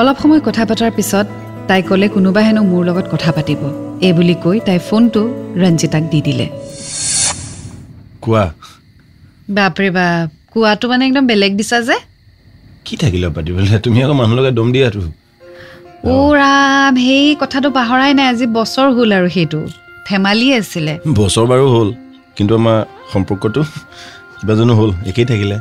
[0.00, 1.26] অলপ সময় কথা পতাৰ পিছত
[1.68, 3.60] তাই ক'লে কোনোবা হেনো মোৰ লগত কথা পাতিব।
[4.06, 5.22] এই বুলি কৈ তাই ফোনটো
[5.62, 6.46] ৰঞ্জিতাক দি দিলে।
[8.24, 8.44] কোৱা।
[9.56, 11.96] বাপৰে বাপ কোৱাটো মানে একদম বেলেগ দিছা যে।
[12.86, 13.66] কি থাকিলে পাতিবলৈ?
[13.86, 15.00] তুমি আকৌ মানুহ লগাই দম দিয়াতো
[16.38, 19.60] ৰাম সেই কথাটো পাহৰাই নাই আজি বছৰ হ'ল আৰু সেইটো।
[20.08, 21.88] ধেমালি আছিলে। বছৰ বাৰু হ'ল
[22.36, 22.78] কিন্তু আমাৰ
[23.12, 23.62] সম্পৰ্কটো
[24.38, 25.56] কিবা জানো হ'ল একেই থাকিলে।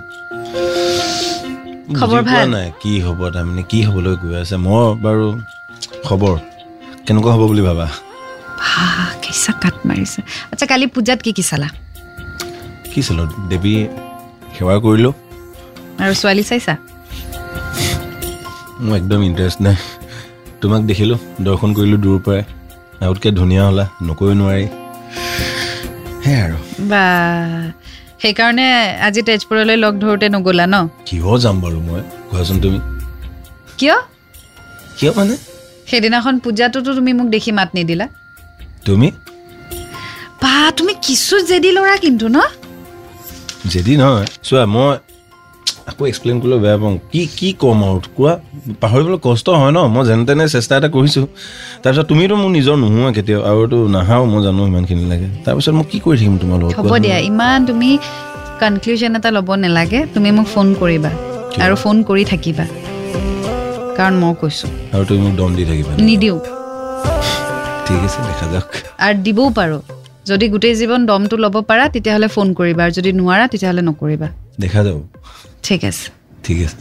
[2.00, 2.44] খবৰ ভাল?
[2.56, 4.56] নাই কি হ'ব তাৰমানে কি হ'বলৈ গৈ আছে?
[4.66, 5.26] মই বাৰু
[6.08, 6.36] খবৰ
[7.06, 7.88] কেনেকুৱা হ'ব বুলি ভাবা?
[9.24, 10.20] কেঁচা কাট মাৰিছে।
[10.52, 11.68] আচ্ছা কালি পূজাত কি কি চালা?
[12.92, 13.74] কি চালো দেৱী
[14.56, 15.14] সেৱা কৰিলোঁ।
[16.04, 16.74] আৰু ছোৱালী চাইছা?
[18.82, 19.76] মোৰ একদম ইণ্টাৰেষ্ট নাই।
[20.62, 22.44] তোমাক দেখিলোঁ দৰ্শন কৰিলোঁ দূৰৰ পৰাই।
[23.02, 24.66] আগতকৈ ধুনীয়া হ'লা নকৰিব নোৱাৰি।
[26.24, 27.04] সেয়াই আৰু। বা
[28.22, 28.68] সেইকাৰণে
[29.02, 30.76] আজি তেজপুৰলৈ লগ ধৰোঁতে নগ'লা ন?
[31.06, 32.02] কিয় যাম বাৰু মই?
[32.30, 32.80] কোৱাচোন তুমি।
[33.78, 33.96] কিয়?
[34.98, 35.36] কিয় মানে?
[35.88, 38.08] সেইদিনাখন পূজাটোতো তুমি মোক দেখি মাত নিদিলা।
[38.86, 39.12] তুমি?
[40.42, 42.38] বা তুমি কিছু জেদি ল'ৰা কিন্তু ন?
[43.70, 44.98] যদি নহয়। চোৱা মই
[45.90, 48.34] আকৌ এক্সপ্লেইন কৰিবলৈ বেয়া পাওঁ। কি কি ক'ম আৰু কোৱা
[48.84, 49.80] পাহৰিবলৈ কষ্ট হয় ন?
[49.94, 51.26] মই যেনে তেনে চেষ্টা এটা কৰিছোঁ।
[51.84, 55.98] তাৰপিছত তুমিতো মোৰ নিজৰ নোহোৱা কেতিয়াও আৰুতো নাহাও মই জানো ইমানখিনি লাগে। তাৰপিছত মই কি
[56.06, 56.74] কৰি থাকিম তোমাৰ লগত?
[56.78, 56.94] হ'ব?
[57.06, 57.90] দিয়া ইমান তুমি
[58.62, 61.12] কনক্লুজন এটা ল'ব নালাগে তুমি মোক ফোন কৰিবা?
[61.66, 62.66] আৰু ফোন কৰি থাকিবা।
[63.98, 66.40] কাৰণ মই কৈছোঁ। আৰু তুমি মোক দম দি থাকিবা নিদিওঁ।
[67.86, 68.70] ঠিক আছে দেখা যাওক।
[69.06, 69.82] আৰু দিবও পাৰোঁ।
[70.30, 74.28] যদি গোটেই জীৱন দমটো ল'ব পাৰা তেতিয়াহ'লে ফোন কৰিবা আৰু যদি নোৱাৰা তেতিয়াহ'লে নকৰিবা।
[74.64, 74.98] দেখা যাব।
[75.64, 76.06] ঠিক আছে।
[76.44, 76.78] ঠিক আছে।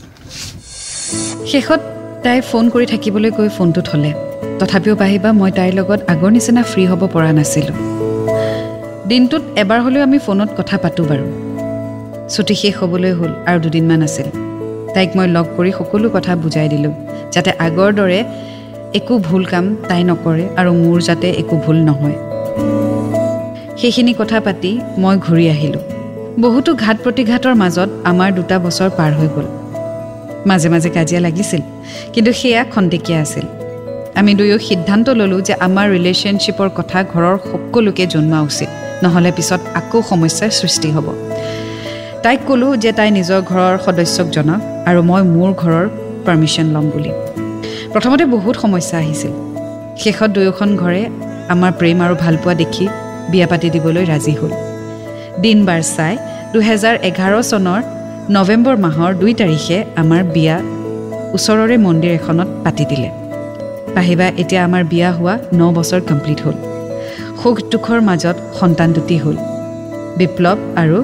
[1.46, 1.80] শেষত
[2.24, 4.10] তাই ফোন কৰি থাকিবলৈ কৈ ফোনটো থ'লে
[4.60, 7.76] তথাপিও পাহিবা মই তাইৰ লগত আগৰ নিচিনা ফ্ৰী হ'ব পৰা নাছিলোঁ।
[9.08, 11.26] দিনটোত এবাৰ হ'লেও আমি ফোনত কথা পাতোঁ বাৰু।
[12.28, 14.28] ছুটি শেষ হ'বলৈ হ'ল আৰু দুদিনমান আছিল।
[14.94, 16.92] তাইক মই লগ কৰি সকলো কথা বুজাই দিলোঁ
[17.34, 18.20] যাতে আগৰ দৰে
[18.98, 22.16] একো ভুল কাম তাই নকৰে আৰু মোৰ যাতে একো ভুল নহয়।
[23.80, 24.70] সেইখিনি কথা পাতি
[25.02, 25.82] মই ঘূৰি আহিলোঁ।
[26.44, 29.46] বহুতো ঘাট প্ৰতিঘাতৰ মাজত আমাৰ দুটা বছৰ পাৰ হৈ গ'ল।
[30.48, 31.62] মাজে মাজে কাজিয়া লাগিছিল
[32.14, 33.46] কিন্তু সেয়া খন্তেকীয়া আছিল।
[34.20, 38.68] আমি দুয়ো সিদ্ধান্ত ল'লোঁ যে আমাৰ ৰিলেশ্যনশ্বিপৰ কথা ঘৰৰ সকলোকে জনোৱা উচিত
[39.02, 41.06] নহ'লে পিছত আকৌ সমস্যাৰ সৃষ্টি হ'ব।
[42.22, 45.86] তাইক ক'লোঁ যে তাই নিজৰ ঘৰৰ সদস্যক জনাওক আৰু মই মোৰ ঘৰৰ
[46.26, 47.12] পাৰ্মিশ্যন ল'ম বুলি।
[47.92, 49.32] প্ৰথমতে বহুত সমস্যা আহিছিল।
[50.02, 51.02] শেষত দুয়োখন ঘৰে
[51.54, 52.84] আমাৰ প্ৰেম আৰু ভালপোৱা দেখি
[53.30, 54.52] বিয়া পাতি দিবলৈ ৰাজি হ'ল।
[55.44, 56.14] দিন বাৰ চাই
[56.54, 57.80] দুহেজাৰ এঘাৰ চনৰ
[58.34, 60.56] নৱেম্বৰ মাহৰ দুই তাৰিখে আমাৰ বিয়া
[61.36, 63.10] ওচৰৰে মন্দিৰ এখনত পাতি দিলে।
[63.96, 66.56] পাহিবা এতিয়া আমাৰ বিয়া হোৱা ন বছৰ কমপ্লিট হ'ল।
[67.40, 69.36] সুখ দুখৰ মাজত সন্তান দুটি হ'ল
[70.18, 70.98] বিপ্লৱ আৰু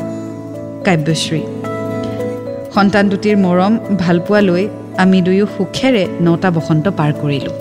[0.86, 1.42] কাব্যশ্ৰী।
[2.74, 3.72] সন্তান দুটিৰ মৰম
[4.02, 4.64] ভালপোৱা লৈ
[5.02, 7.54] আমি দুয়ো সুখেৰে নটা বসন্ত পাৰ কৰিলোঁ।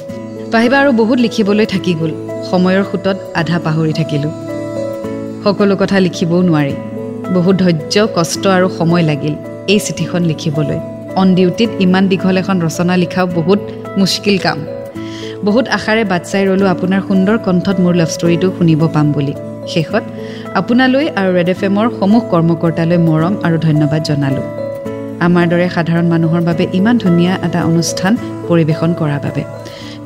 [0.54, 2.12] পাহিবা আৰু বহুত লিখিবলৈ থাকি গ'ল
[2.50, 4.34] সময়ৰ সোঁতত আধা পাহৰি থাকিলোঁ।
[5.44, 6.76] সকলো কথা লিখিবও নোৱাৰি।
[7.34, 9.34] বহুত ধৈৰ্য কষ্ট আৰু সময় লাগিল
[9.74, 10.80] এই চিঠিখন লিখিবলৈ।
[11.22, 13.60] অন ডিউটিত ইমান দীঘল এখন ৰচনা লিখাও বহুত
[14.00, 14.60] মুস্কিল কাম।
[15.48, 19.34] বহুত আশাৰে বাট চাই ৰ'লোঁ আপোনাৰ সুন্দৰ কণ্ঠত মোৰ লাভ ষ্টৰিটো শুনিব পাম বুলি।
[19.74, 20.04] শেষত
[20.60, 24.46] আপোনালৈ আৰু ৰেড এফ এমৰ সমূহ কৰ্মকৰ্তালৈ মৰম আৰু ধন্যবাদ জনালোঁ।
[25.28, 28.14] আমাৰ দৰে সাধাৰণ মানুহৰ বাবে ইমান ধুনীয়া এটা অনুষ্ঠান
[28.48, 29.44] পৰিৱেশন কৰাৰ বাবে।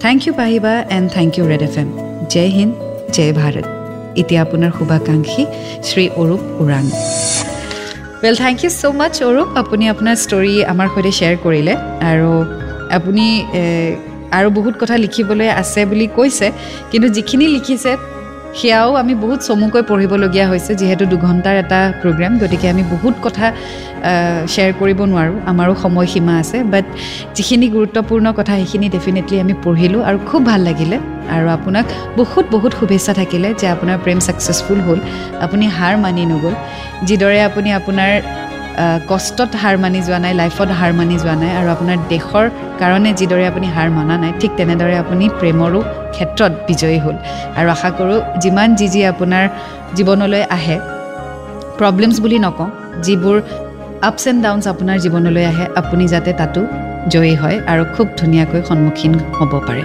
[0.04, 1.90] থেংক ইউ পাহিবা and thank you Red F M
[2.34, 2.74] Jai Hind
[3.16, 3.79] Jai Bharat
[4.22, 5.44] এতিয়া আপোনাৰ শুভাকাংক্ষী
[5.88, 6.84] Shri Arup Orang.
[8.24, 9.50] Well thank you so' much Arup.
[9.62, 11.74] আপুনি আপোনাৰ ষ্টৰি আমাৰ সৈতে শ্বেয়াৰ কৰিলে
[12.12, 12.32] আৰু
[12.98, 13.26] আপুনি
[14.38, 16.48] আৰু বহুত কথা লিখিবলৈ আছে বুলি কৈছে
[16.92, 17.92] কিন্তু যিখিনি লিখিছে
[18.60, 23.46] সেয়াও আমি বহুত চমুকৈ পঢ়িবলগীয়া হৈছে যিহেতু দুঘণ্টাৰ এটা প্ৰগ্ৰেম গতিকে আমি বহুত কথা
[24.54, 26.86] শ্বেয়াৰ কৰিব নোৱাৰোঁ আমাৰো সময়সীমা আছে বাট
[27.38, 30.98] যিখিনি গুৰুত্বপূৰ্ণ কথা সেইখিনি ডেফিনেটলি আমি পঢ়িলোঁ আৰু খুব ভাল লাগিলে
[31.36, 31.86] আৰু আপোনাক
[32.20, 35.00] বহুত বহুত শুভেচ্ছা থাকিলে যে আপোনাৰ প্ৰেম ছাকচেছফুল হ'ল
[35.46, 36.54] আপুনি হাৰ মানি নগ'ল
[37.08, 38.12] যিদৰে আপুনি আপোনাৰ
[39.12, 42.46] কষ্টত হাৰ মানি যোৱা নাই লাইফত হাৰ মানি যোৱা নাই আৰু আপোনাৰ দেশৰ
[42.82, 45.80] কাৰণে যিদৰে আপুনি হাৰ মানা নাই ঠিক তেনেদৰে আপুনি প্ৰেমৰো
[46.16, 47.16] ক্ষেত্ৰত বিজয়ী হ'ল।
[47.60, 49.46] আৰু আশা কৰোঁ যিমান যি যি আপোনাৰ
[49.98, 50.78] জীৱনলৈ আহে
[51.80, 52.70] প্ৰব্লেমছ বুলি নকওঁ
[53.06, 53.38] যিবোৰ
[54.08, 56.62] আপছ এণ্ড ডাউনছ আপোনাৰ জীৱনলৈ আহে আপুনি যাতে তাতো
[57.14, 59.84] জয়ী হয় আৰু খুব ধুনীয়াকৈ সন্মুখীন হ'ব পাৰে।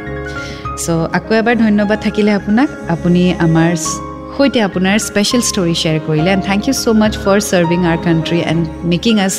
[0.82, 0.88] চ'
[1.18, 3.70] আকৌ এবাৰ ধন্যবাদ থাকিলে আপোনাক। আপুনি আমাৰ
[4.34, 8.38] সৈতে আপোনাৰ স্পেচিয়েল ষ্টৰি শ্বেয়াৰ কৰিলে। And thank you so' much for serving our country
[8.52, 8.62] and
[8.92, 9.34] making us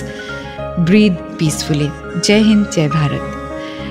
[0.88, 1.88] breathe peacefully
[2.26, 3.24] Jai Hind Jai Bharat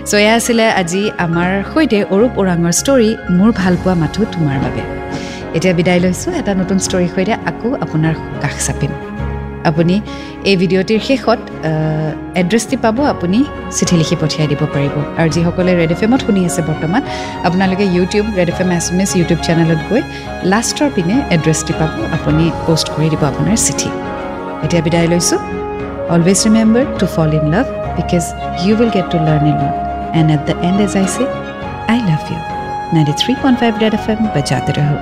[0.09, 4.83] so' এয়া আছিলে আজি আমাৰ সৈতে অৰূপ ওৰাঙৰ ষ্টৰি মোৰ ভালপোৱা মাথো তোমাৰ বাবে।
[5.57, 8.93] এতিয়া বিদায় লৈছোঁ। এটা নতুন ষ্টৰীৰ সৈতে আকৌ আপোনাৰ কাষ চাপিম।
[9.71, 9.95] আপুনি
[10.51, 11.41] এই ভিডিঅ'টিৰ শেষত
[12.41, 13.39] এড্ৰেছটি পাব আপুনি
[13.77, 17.03] চিঠি লিখি পঠিয়াই দিব পাৰিব। আৰু যিসকলে ৰেড এফ এমত শুনি আছে বৰ্তমান
[17.49, 18.71] আপোনালোকে ইউটিউব ৰেড এফ এম
[19.05, 20.03] এছ ইউটিউব চেনেলত গৈ
[20.53, 23.91] লাষ্টৰ পিনে এড্ৰেছটি পাব আপুনি পষ্ট কৰি দিব আপোনাৰ চিঠি।
[24.65, 25.41] এতিয়া বিদায় লৈছোঁ।
[26.15, 27.67] Always remember to fall in love
[27.99, 28.25] because
[28.65, 29.75] you will get to learn in love
[30.19, 31.25] and at the end as I say
[31.93, 32.41] I love you
[32.95, 34.97] ninety three point five Red F M বজাতে ৰহো